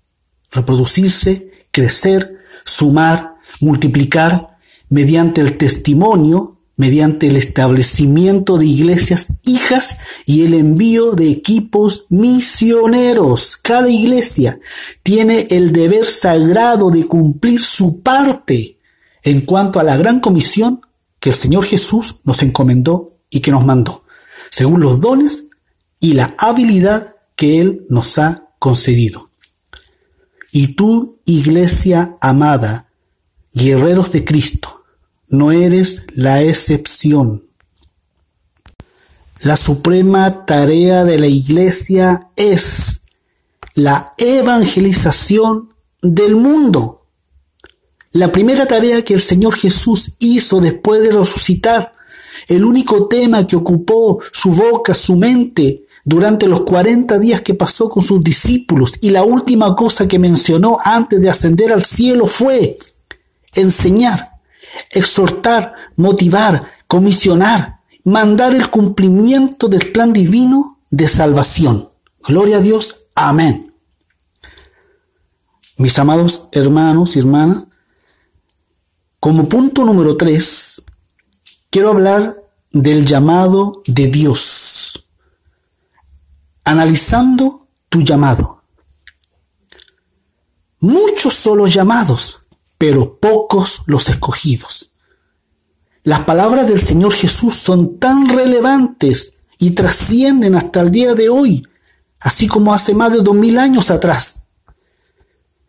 Reproducirse, 0.52 1.50
crecer, 1.72 2.38
sumar, 2.64 3.34
multiplicar 3.60 4.56
mediante 4.88 5.40
el 5.40 5.58
testimonio, 5.58 6.58
mediante 6.76 7.26
el 7.26 7.34
establecimiento 7.34 8.56
de 8.56 8.66
iglesias 8.66 9.32
hijas 9.42 9.96
y 10.26 10.44
el 10.44 10.54
envío 10.54 11.16
de 11.16 11.30
equipos 11.30 12.06
misioneros. 12.08 13.56
Cada 13.56 13.90
iglesia 13.90 14.60
tiene 15.02 15.48
el 15.50 15.72
deber 15.72 16.06
sagrado 16.06 16.92
de 16.92 17.04
cumplir 17.04 17.64
su 17.64 18.00
parte 18.00 18.78
en 19.24 19.40
cuanto 19.40 19.80
a 19.80 19.82
la 19.82 19.96
gran 19.96 20.20
comisión 20.20 20.82
que 21.18 21.30
el 21.30 21.34
Señor 21.34 21.64
Jesús 21.64 22.14
nos 22.22 22.44
encomendó 22.44 23.16
y 23.30 23.40
que 23.40 23.52
nos 23.52 23.64
mandó, 23.64 24.04
según 24.50 24.80
los 24.80 25.00
dones 25.00 25.44
y 26.00 26.12
la 26.14 26.34
habilidad 26.36 27.16
que 27.36 27.60
Él 27.60 27.86
nos 27.88 28.18
ha 28.18 28.48
concedido. 28.58 29.30
Y 30.52 30.74
tú, 30.74 31.20
iglesia 31.24 32.16
amada, 32.20 32.88
guerreros 33.52 34.10
de 34.10 34.24
Cristo, 34.24 34.82
no 35.28 35.52
eres 35.52 36.02
la 36.14 36.42
excepción. 36.42 37.44
La 39.42 39.56
suprema 39.56 40.44
tarea 40.44 41.04
de 41.04 41.18
la 41.18 41.28
iglesia 41.28 42.28
es 42.36 43.02
la 43.74 44.12
evangelización 44.18 45.70
del 46.02 46.34
mundo. 46.34 47.06
La 48.12 48.32
primera 48.32 48.66
tarea 48.66 49.02
que 49.04 49.14
el 49.14 49.20
Señor 49.20 49.54
Jesús 49.56 50.16
hizo 50.18 50.60
después 50.60 51.02
de 51.02 51.12
resucitar, 51.12 51.92
el 52.50 52.64
único 52.64 53.06
tema 53.06 53.46
que 53.46 53.54
ocupó 53.54 54.18
su 54.32 54.50
boca, 54.50 54.92
su 54.92 55.14
mente, 55.14 55.84
durante 56.04 56.48
los 56.48 56.62
40 56.62 57.16
días 57.20 57.42
que 57.42 57.54
pasó 57.54 57.88
con 57.88 58.02
sus 58.02 58.24
discípulos 58.24 58.94
y 59.00 59.10
la 59.10 59.22
última 59.22 59.76
cosa 59.76 60.08
que 60.08 60.18
mencionó 60.18 60.78
antes 60.82 61.20
de 61.20 61.30
ascender 61.30 61.72
al 61.72 61.84
cielo 61.84 62.26
fue 62.26 62.76
enseñar, 63.54 64.40
exhortar, 64.90 65.74
motivar, 65.94 66.64
comisionar, 66.88 67.82
mandar 68.02 68.52
el 68.52 68.68
cumplimiento 68.68 69.68
del 69.68 69.92
plan 69.92 70.12
divino 70.12 70.80
de 70.90 71.06
salvación. 71.06 71.90
Gloria 72.26 72.56
a 72.56 72.60
Dios. 72.60 73.06
Amén. 73.14 73.72
Mis 75.76 75.96
amados 76.00 76.48
hermanos 76.50 77.14
y 77.14 77.20
hermanas, 77.20 77.64
como 79.20 79.48
punto 79.48 79.84
número 79.84 80.16
tres, 80.16 80.84
quiero 81.70 81.90
hablar 81.90 82.42
del 82.72 83.06
llamado 83.06 83.83
de 83.87 84.06
Dios 84.06 84.70
analizando 86.70 87.66
tu 87.88 88.02
llamado. 88.02 88.62
Muchos 90.78 91.35
son 91.35 91.59
los 91.59 91.74
llamados, 91.74 92.38
pero 92.78 93.18
pocos 93.18 93.83
los 93.87 94.09
escogidos. 94.09 94.92
Las 96.04 96.20
palabras 96.20 96.68
del 96.68 96.80
Señor 96.80 97.12
Jesús 97.12 97.56
son 97.56 97.98
tan 97.98 98.28
relevantes 98.28 99.40
y 99.59 99.72
trascienden 99.72 100.54
hasta 100.54 100.80
el 100.80 100.92
día 100.92 101.14
de 101.14 101.28
hoy, 101.28 101.66
así 102.20 102.46
como 102.46 102.72
hace 102.72 102.94
más 102.94 103.12
de 103.12 103.20
dos 103.20 103.35
mil 103.35 103.59
años 103.59 103.90
atrás. 103.90 104.44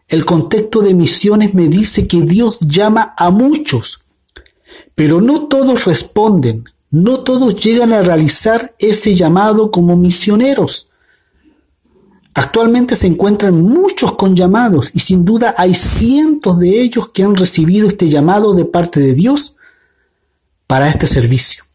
El 0.07 0.23
contexto 0.23 0.81
de 0.81 0.93
misiones 0.93 1.53
me 1.53 1.67
dice 1.67 2.07
que 2.07 2.21
Dios 2.21 2.59
llama 2.59 3.15
a 3.17 3.31
muchos, 3.31 4.05
pero 4.95 5.21
no 5.21 5.47
todos 5.47 5.85
responden, 5.85 6.65
no 6.89 7.21
todos 7.21 7.55
llegan 7.63 7.93
a 7.93 8.01
realizar 8.01 8.75
ese 8.79 9.15
llamado 9.15 9.71
como 9.71 9.95
misioneros. 9.95 10.91
Actualmente 12.33 12.95
se 12.95 13.07
encuentran 13.07 13.61
muchos 13.61 14.13
con 14.13 14.35
llamados 14.35 14.91
y 14.93 14.99
sin 14.99 15.25
duda 15.25 15.53
hay 15.57 15.73
cientos 15.73 16.59
de 16.59 16.81
ellos 16.81 17.09
que 17.09 17.23
han 17.23 17.35
recibido 17.35 17.87
este 17.87 18.07
llamado 18.07 18.53
de 18.53 18.65
parte 18.65 18.99
de 18.99 19.13
Dios 19.13 19.55
para 20.67 20.87
este 20.87 21.07
servicio. 21.07 21.65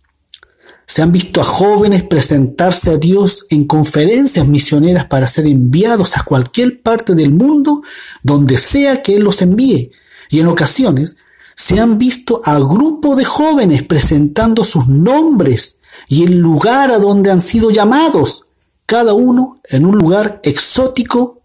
Se 0.86 1.02
han 1.02 1.12
visto 1.12 1.40
a 1.40 1.44
jóvenes 1.44 2.04
presentarse 2.04 2.90
a 2.90 2.96
Dios 2.96 3.46
en 3.50 3.66
conferencias 3.66 4.46
misioneras 4.46 5.06
para 5.06 5.28
ser 5.28 5.46
enviados 5.46 6.16
a 6.16 6.22
cualquier 6.22 6.80
parte 6.80 7.14
del 7.14 7.32
mundo 7.32 7.82
donde 8.22 8.56
sea 8.56 9.02
que 9.02 9.16
Él 9.16 9.24
los 9.24 9.42
envíe. 9.42 9.90
Y 10.30 10.40
en 10.40 10.46
ocasiones 10.46 11.16
se 11.56 11.80
han 11.80 11.98
visto 11.98 12.42
a 12.44 12.58
grupos 12.58 13.16
de 13.16 13.24
jóvenes 13.24 13.82
presentando 13.82 14.62
sus 14.62 14.86
nombres 14.86 15.80
y 16.06 16.24
el 16.24 16.38
lugar 16.38 16.92
a 16.92 16.98
donde 16.98 17.30
han 17.30 17.40
sido 17.40 17.70
llamados, 17.70 18.46
cada 18.84 19.14
uno 19.14 19.56
en 19.64 19.86
un 19.86 19.96
lugar 19.96 20.40
exótico 20.44 21.42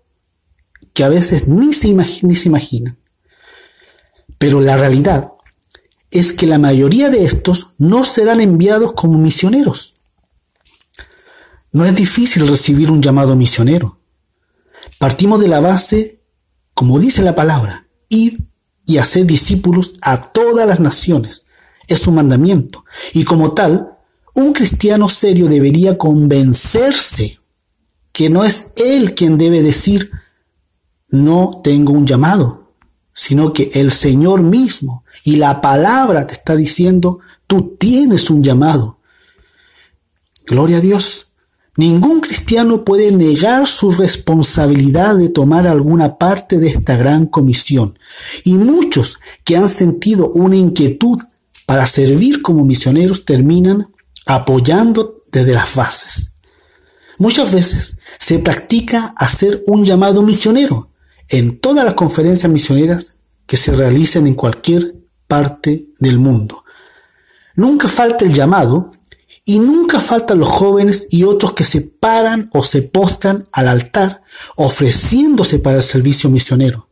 que 0.94 1.06
a 1.06 1.10
veces 1.10 1.48
ni 1.48 1.74
se, 1.74 1.88
ni 1.88 2.36
se 2.36 2.50
imagina. 2.50 2.98
Pero 4.38 4.60
la 4.60 4.76
realidad 4.76 5.32
es 6.12 6.34
que 6.34 6.46
la 6.46 6.60
mayoría 6.60 7.10
de 7.10 7.24
estos 7.24 7.74
no 7.78 8.04
serán 8.04 8.42
enviados 8.42 8.94
como 8.94 9.18
misioneros. 9.18 9.96
No 11.72 11.86
es 11.86 11.96
difícil 11.96 12.48
recibir 12.48 12.92
un 12.92 13.02
llamado 13.02 13.36
misionero. 13.38 14.00
Partimos 15.00 15.40
de 15.40 15.48
la 15.48 15.62
base, 15.62 16.20
como 16.74 17.00
dice 17.00 17.22
la 17.22 17.34
palabra, 17.34 17.88
ir 18.10 18.51
y 18.92 18.98
hacer 18.98 19.26
discípulos 19.26 19.94
a 20.02 20.22
todas 20.22 20.68
las 20.68 20.82
naciones. 20.82 21.46
Es 21.88 22.08
un 22.08 22.16
mandamiento. 22.16 22.84
Y 23.14 23.24
como 23.24 23.54
tal, 23.54 23.98
un 24.34 24.52
cristiano 24.52 25.08
serio 25.08 25.48
debería 25.48 25.98
convencerse 25.98 27.40
que 28.12 28.30
no 28.30 28.44
es 28.44 28.74
él 28.76 29.16
quien 29.16 29.38
debe 29.38 29.62
decir, 29.64 30.12
no 31.08 31.62
tengo 31.64 31.94
un 31.94 32.06
llamado, 32.06 32.74
sino 33.14 33.54
que 33.54 33.72
el 33.74 33.94
Señor 33.94 34.42
mismo 34.42 35.06
y 35.24 35.38
la 35.38 35.62
palabra 35.62 36.28
te 36.28 36.34
está 36.34 36.58
diciendo, 36.58 37.20
tú 37.48 37.78
tienes 37.80 38.30
un 38.30 38.44
llamado. 38.44 39.00
Gloria 40.46 40.78
a 40.78 40.82
Dios. 40.82 41.31
Ningún 41.82 42.20
cristiano 42.20 42.86
puede 42.86 43.12
negar 43.12 43.66
su 43.66 43.90
responsabilidad 43.90 45.16
de 45.16 45.30
tomar 45.30 45.66
alguna 45.66 46.20
parte 46.20 46.60
de 46.60 46.68
esta 46.68 46.96
gran 46.96 47.26
comisión. 47.26 47.98
Y 48.44 48.54
muchos 48.54 49.18
que 49.44 49.58
han 49.58 49.68
sentido 49.68 50.30
una 50.30 50.56
inquietud 50.56 51.20
para 51.66 51.88
servir 51.88 52.44
como 52.44 52.64
misioneros 52.66 53.26
terminan 53.26 53.88
apoyando 54.28 55.24
desde 55.32 55.54
las 55.54 55.74
bases. 55.74 56.36
Muchas 57.18 57.52
veces 57.52 57.98
se 58.20 58.38
practica 58.38 59.16
hacer 59.18 59.64
un 59.66 59.84
llamado 59.84 60.22
misionero 60.22 60.92
en 61.28 61.58
todas 61.58 61.84
las 61.84 61.96
conferencias 61.96 62.52
misioneras 62.52 63.16
que 63.48 63.58
se 63.58 63.72
realicen 63.72 64.28
en 64.28 64.36
cualquier 64.36 64.98
parte 65.26 65.88
del 65.98 66.20
mundo. 66.20 66.64
Nunca 67.56 67.88
falta 67.88 68.24
el 68.24 68.36
llamado 68.36 68.92
y 69.52 69.60
nunca 69.60 70.00
faltan 70.00 70.40
los 70.40 70.48
jóvenes 70.48 71.08
y 71.10 71.26
otros 71.26 71.52
que 71.52 71.66
se 71.66 71.82
paran 71.82 72.50
o 72.54 72.64
se 72.64 72.84
postran 72.84 73.44
al 73.52 73.68
altar 73.68 74.24
ofreciéndose 74.56 75.60
para 75.60 75.76
el 75.76 75.84
servicio 75.84 76.30
misionero. 76.30 76.88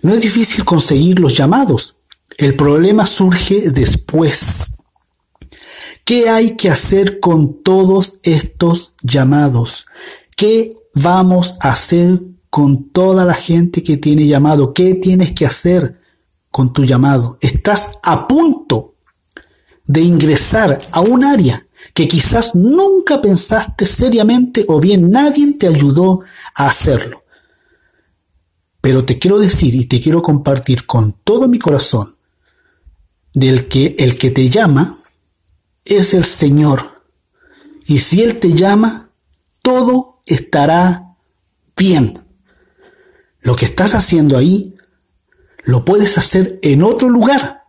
No 0.00 0.14
es 0.14 0.22
difícil 0.22 0.64
conseguir 0.64 1.20
los 1.20 1.36
llamados. 1.36 1.96
El 2.38 2.56
problema 2.56 3.04
surge 3.04 3.68
después. 3.68 4.78
¿Qué 6.02 6.30
hay 6.30 6.56
que 6.56 6.70
hacer 6.70 7.20
con 7.20 7.62
todos 7.62 8.20
estos 8.22 8.94
llamados? 9.02 9.84
¿Qué 10.34 10.78
vamos 10.94 11.56
a 11.60 11.72
hacer 11.72 12.22
con 12.48 12.88
toda 12.88 13.26
la 13.26 13.34
gente 13.34 13.82
que 13.82 13.98
tiene 13.98 14.26
llamado? 14.26 14.72
¿Qué 14.72 14.94
tienes 14.94 15.32
que 15.34 15.44
hacer 15.44 16.00
con 16.50 16.72
tu 16.72 16.86
llamado? 16.86 17.36
Estás 17.42 17.98
a 18.02 18.26
punto 18.26 18.94
de 19.84 20.00
ingresar 20.00 20.78
a 20.92 21.00
un 21.00 21.22
área 21.22 21.66
que 21.98 22.06
quizás 22.06 22.54
nunca 22.54 23.20
pensaste 23.20 23.84
seriamente 23.84 24.64
o 24.68 24.78
bien 24.78 25.10
nadie 25.10 25.54
te 25.54 25.66
ayudó 25.66 26.20
a 26.54 26.68
hacerlo. 26.68 27.24
Pero 28.80 29.04
te 29.04 29.18
quiero 29.18 29.40
decir 29.40 29.74
y 29.74 29.86
te 29.86 30.00
quiero 30.00 30.22
compartir 30.22 30.86
con 30.86 31.14
todo 31.24 31.48
mi 31.48 31.58
corazón 31.58 32.14
del 33.34 33.66
que 33.66 33.96
el 33.98 34.16
que 34.16 34.30
te 34.30 34.48
llama 34.48 35.00
es 35.84 36.14
el 36.14 36.22
Señor. 36.22 37.02
Y 37.84 37.98
si 37.98 38.22
Él 38.22 38.38
te 38.38 38.52
llama, 38.52 39.10
todo 39.60 40.22
estará 40.24 41.16
bien. 41.76 42.22
Lo 43.40 43.56
que 43.56 43.64
estás 43.64 43.96
haciendo 43.96 44.38
ahí, 44.38 44.76
lo 45.64 45.84
puedes 45.84 46.16
hacer 46.16 46.60
en 46.62 46.84
otro 46.84 47.08
lugar, 47.08 47.64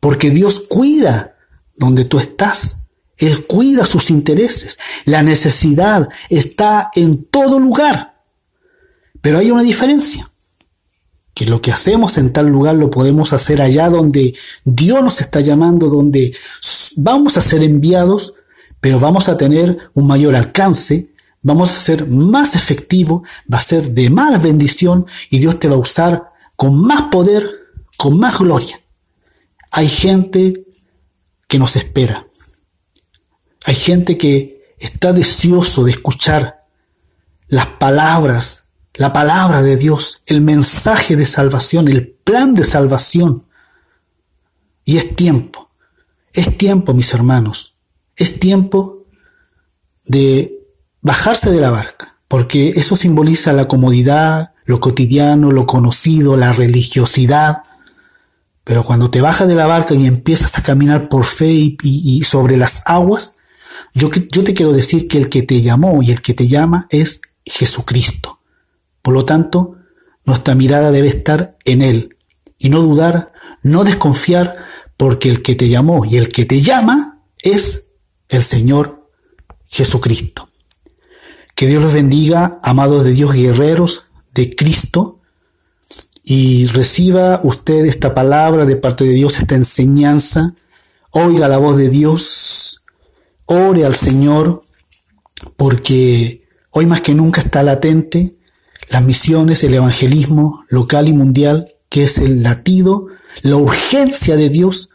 porque 0.00 0.30
Dios 0.30 0.64
cuida 0.68 1.36
donde 1.76 2.06
tú 2.06 2.18
estás. 2.18 2.85
Él 3.18 3.46
cuida 3.46 3.86
sus 3.86 4.10
intereses. 4.10 4.78
La 5.04 5.22
necesidad 5.22 6.08
está 6.28 6.90
en 6.94 7.24
todo 7.24 7.58
lugar. 7.58 8.16
Pero 9.20 9.38
hay 9.38 9.50
una 9.50 9.62
diferencia. 9.62 10.30
Que 11.34 11.46
lo 11.46 11.60
que 11.60 11.72
hacemos 11.72 12.16
en 12.18 12.32
tal 12.32 12.46
lugar 12.46 12.76
lo 12.76 12.90
podemos 12.90 13.32
hacer 13.32 13.60
allá 13.60 13.90
donde 13.90 14.34
Dios 14.64 15.02
nos 15.02 15.20
está 15.20 15.40
llamando, 15.40 15.88
donde 15.88 16.34
vamos 16.96 17.36
a 17.36 17.42
ser 17.42 17.62
enviados, 17.62 18.34
pero 18.80 18.98
vamos 18.98 19.28
a 19.28 19.36
tener 19.36 19.90
un 19.94 20.06
mayor 20.06 20.34
alcance, 20.34 21.10
vamos 21.42 21.70
a 21.70 21.80
ser 21.80 22.06
más 22.06 22.54
efectivo, 22.54 23.22
va 23.52 23.58
a 23.58 23.62
ser 23.62 23.90
de 23.90 24.08
más 24.08 24.42
bendición 24.42 25.06
y 25.30 25.38
Dios 25.38 25.58
te 25.58 25.68
va 25.68 25.74
a 25.74 25.80
usar 25.80 26.32
con 26.56 26.80
más 26.80 27.08
poder, 27.10 27.50
con 27.96 28.18
más 28.18 28.38
gloria. 28.38 28.80
Hay 29.70 29.88
gente 29.88 30.64
que 31.46 31.58
nos 31.58 31.76
espera. 31.76 32.26
Hay 33.66 33.74
gente 33.74 34.16
que 34.16 34.76
está 34.78 35.12
deseoso 35.12 35.82
de 35.82 35.90
escuchar 35.90 36.60
las 37.48 37.66
palabras, 37.66 38.68
la 38.94 39.12
palabra 39.12 39.60
de 39.60 39.76
Dios, 39.76 40.22
el 40.26 40.40
mensaje 40.40 41.16
de 41.16 41.26
salvación, 41.26 41.88
el 41.88 42.06
plan 42.06 42.54
de 42.54 42.62
salvación. 42.62 43.46
Y 44.84 44.98
es 44.98 45.16
tiempo, 45.16 45.68
es 46.32 46.56
tiempo, 46.56 46.94
mis 46.94 47.12
hermanos, 47.12 47.74
es 48.14 48.38
tiempo 48.38 49.04
de 50.04 50.60
bajarse 51.00 51.50
de 51.50 51.60
la 51.60 51.70
barca, 51.70 52.18
porque 52.28 52.68
eso 52.76 52.94
simboliza 52.94 53.52
la 53.52 53.66
comodidad, 53.66 54.52
lo 54.64 54.78
cotidiano, 54.78 55.50
lo 55.50 55.66
conocido, 55.66 56.36
la 56.36 56.52
religiosidad. 56.52 57.64
Pero 58.62 58.84
cuando 58.84 59.10
te 59.10 59.20
bajas 59.20 59.48
de 59.48 59.56
la 59.56 59.66
barca 59.66 59.94
y 59.94 60.06
empiezas 60.06 60.56
a 60.56 60.62
caminar 60.62 61.08
por 61.08 61.24
fe 61.24 61.50
y, 61.50 61.76
y 61.82 62.22
sobre 62.22 62.56
las 62.56 62.82
aguas, 62.86 63.35
yo, 63.96 64.10
te 64.10 64.52
quiero 64.52 64.74
decir 64.74 65.08
que 65.08 65.16
el 65.16 65.30
que 65.30 65.40
te 65.40 65.62
llamó 65.62 66.02
y 66.02 66.12
el 66.12 66.20
que 66.20 66.34
te 66.34 66.46
llama 66.46 66.86
es 66.90 67.22
Jesucristo. 67.46 68.40
Por 69.00 69.14
lo 69.14 69.24
tanto, 69.24 69.76
nuestra 70.26 70.54
mirada 70.54 70.90
debe 70.90 71.08
estar 71.08 71.56
en 71.64 71.80
Él 71.80 72.16
y 72.58 72.68
no 72.68 72.82
dudar, 72.82 73.32
no 73.62 73.84
desconfiar, 73.84 74.66
porque 74.98 75.30
el 75.30 75.40
que 75.40 75.54
te 75.54 75.70
llamó 75.70 76.04
y 76.04 76.18
el 76.18 76.28
que 76.28 76.44
te 76.44 76.60
llama 76.60 77.22
es 77.38 77.88
el 78.28 78.42
Señor 78.42 79.08
Jesucristo. 79.66 80.50
Que 81.54 81.66
Dios 81.66 81.82
los 81.82 81.94
bendiga, 81.94 82.60
amados 82.62 83.02
de 83.02 83.12
Dios, 83.12 83.32
guerreros 83.32 84.08
de 84.34 84.54
Cristo, 84.54 85.20
y 86.22 86.66
reciba 86.66 87.40
usted 87.44 87.86
esta 87.86 88.12
palabra 88.12 88.66
de 88.66 88.76
parte 88.76 89.04
de 89.04 89.12
Dios, 89.12 89.38
esta 89.38 89.54
enseñanza, 89.54 90.54
oiga 91.12 91.48
la 91.48 91.56
voz 91.56 91.78
de 91.78 91.88
Dios 91.88 92.65
ore 93.46 93.84
al 93.84 93.94
Señor 93.94 94.64
porque 95.56 96.46
hoy 96.70 96.86
más 96.86 97.00
que 97.00 97.14
nunca 97.14 97.40
está 97.40 97.62
latente 97.62 98.36
las 98.88 99.02
misiones, 99.02 99.64
el 99.64 99.74
evangelismo 99.74 100.64
local 100.68 101.08
y 101.08 101.12
mundial, 101.12 101.68
que 101.88 102.04
es 102.04 102.18
el 102.18 102.42
latido, 102.42 103.08
la 103.42 103.56
urgencia 103.56 104.36
de 104.36 104.48
Dios 104.48 104.90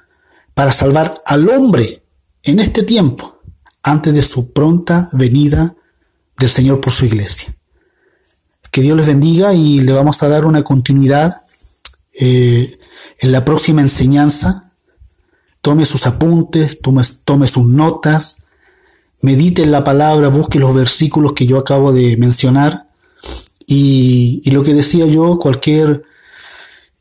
para 0.54 0.72
salvar 0.72 1.14
al 1.26 1.50
hombre 1.50 2.04
en 2.44 2.60
este 2.60 2.84
tiempo, 2.84 3.42
antes 3.84 4.14
de 4.14 4.22
su 4.22 4.52
pronta 4.52 5.10
venida 5.12 5.76
del 6.38 6.50
Señor 6.50 6.80
por 6.82 6.94
su 6.94 7.06
iglesia. 7.06 7.56
Que 8.72 8.82
Dios 8.82 8.96
les 8.96 9.08
bendiga 9.08 9.54
y 9.54 9.82
le 9.82 9.92
vamos 9.92 10.24
a 10.24 10.30
dar 10.30 10.46
una 10.46 10.64
continuidad 10.64 11.42
eh, 12.14 12.80
en 13.20 13.32
la 13.32 13.44
próxima 13.44 13.82
enseñanza. 13.82 14.72
Tome 15.62 15.86
sus 15.86 16.08
apuntes, 16.08 16.82
tome, 16.82 17.04
tome 17.26 17.48
sus 17.48 17.68
notas, 17.68 18.41
medite 19.22 19.64
en 19.64 19.72
la 19.72 19.84
palabra, 19.84 20.30
busque 20.30 20.60
los 20.60 20.74
versículos 20.74 21.34
que 21.34 21.46
yo 21.46 21.58
acabo 21.58 21.92
de 21.94 22.18
mencionar. 22.18 22.88
Y, 23.66 24.42
y 24.44 24.52
lo 24.52 24.64
que 24.64 24.74
decía 24.74 25.06
yo, 25.06 25.40
cualquier 25.40 26.04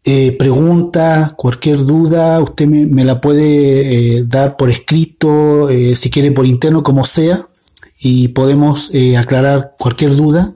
eh, 0.03 0.33
pregunta, 0.33 1.35
cualquier 1.37 1.85
duda, 1.85 2.41
usted 2.41 2.67
me, 2.67 3.05
la 3.05 3.21
puede 3.21 4.17
eh, 4.19 4.25
dar 4.27 4.57
por 4.57 4.71
escrito, 4.71 5.69
eh, 5.69 5.95
si 5.95 6.11
quiere 6.11 6.33
por 6.33 6.47
interno, 6.47 6.83
como 6.83 7.05
sea, 7.05 7.47
y 7.99 8.29
podemos 8.29 8.91
aclarar 9.19 9.75
cualquier 9.79 10.17
duda 10.17 10.55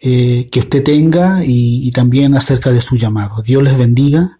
que 0.00 0.60
usted 0.60 0.82
tenga 0.82 1.42
y 1.44 1.90
también 1.90 2.34
acerca 2.34 2.72
de 2.72 2.80
su 2.80 2.96
llamado. 2.96 3.42
Dios 3.42 3.62
les 3.62 3.76
bendiga. 3.76 4.38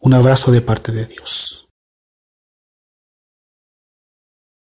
Un 0.00 0.12
abrazo 0.12 0.52
de 0.52 0.60
parte 0.60 0.92
de 0.92 1.06
Dios. 1.06 1.57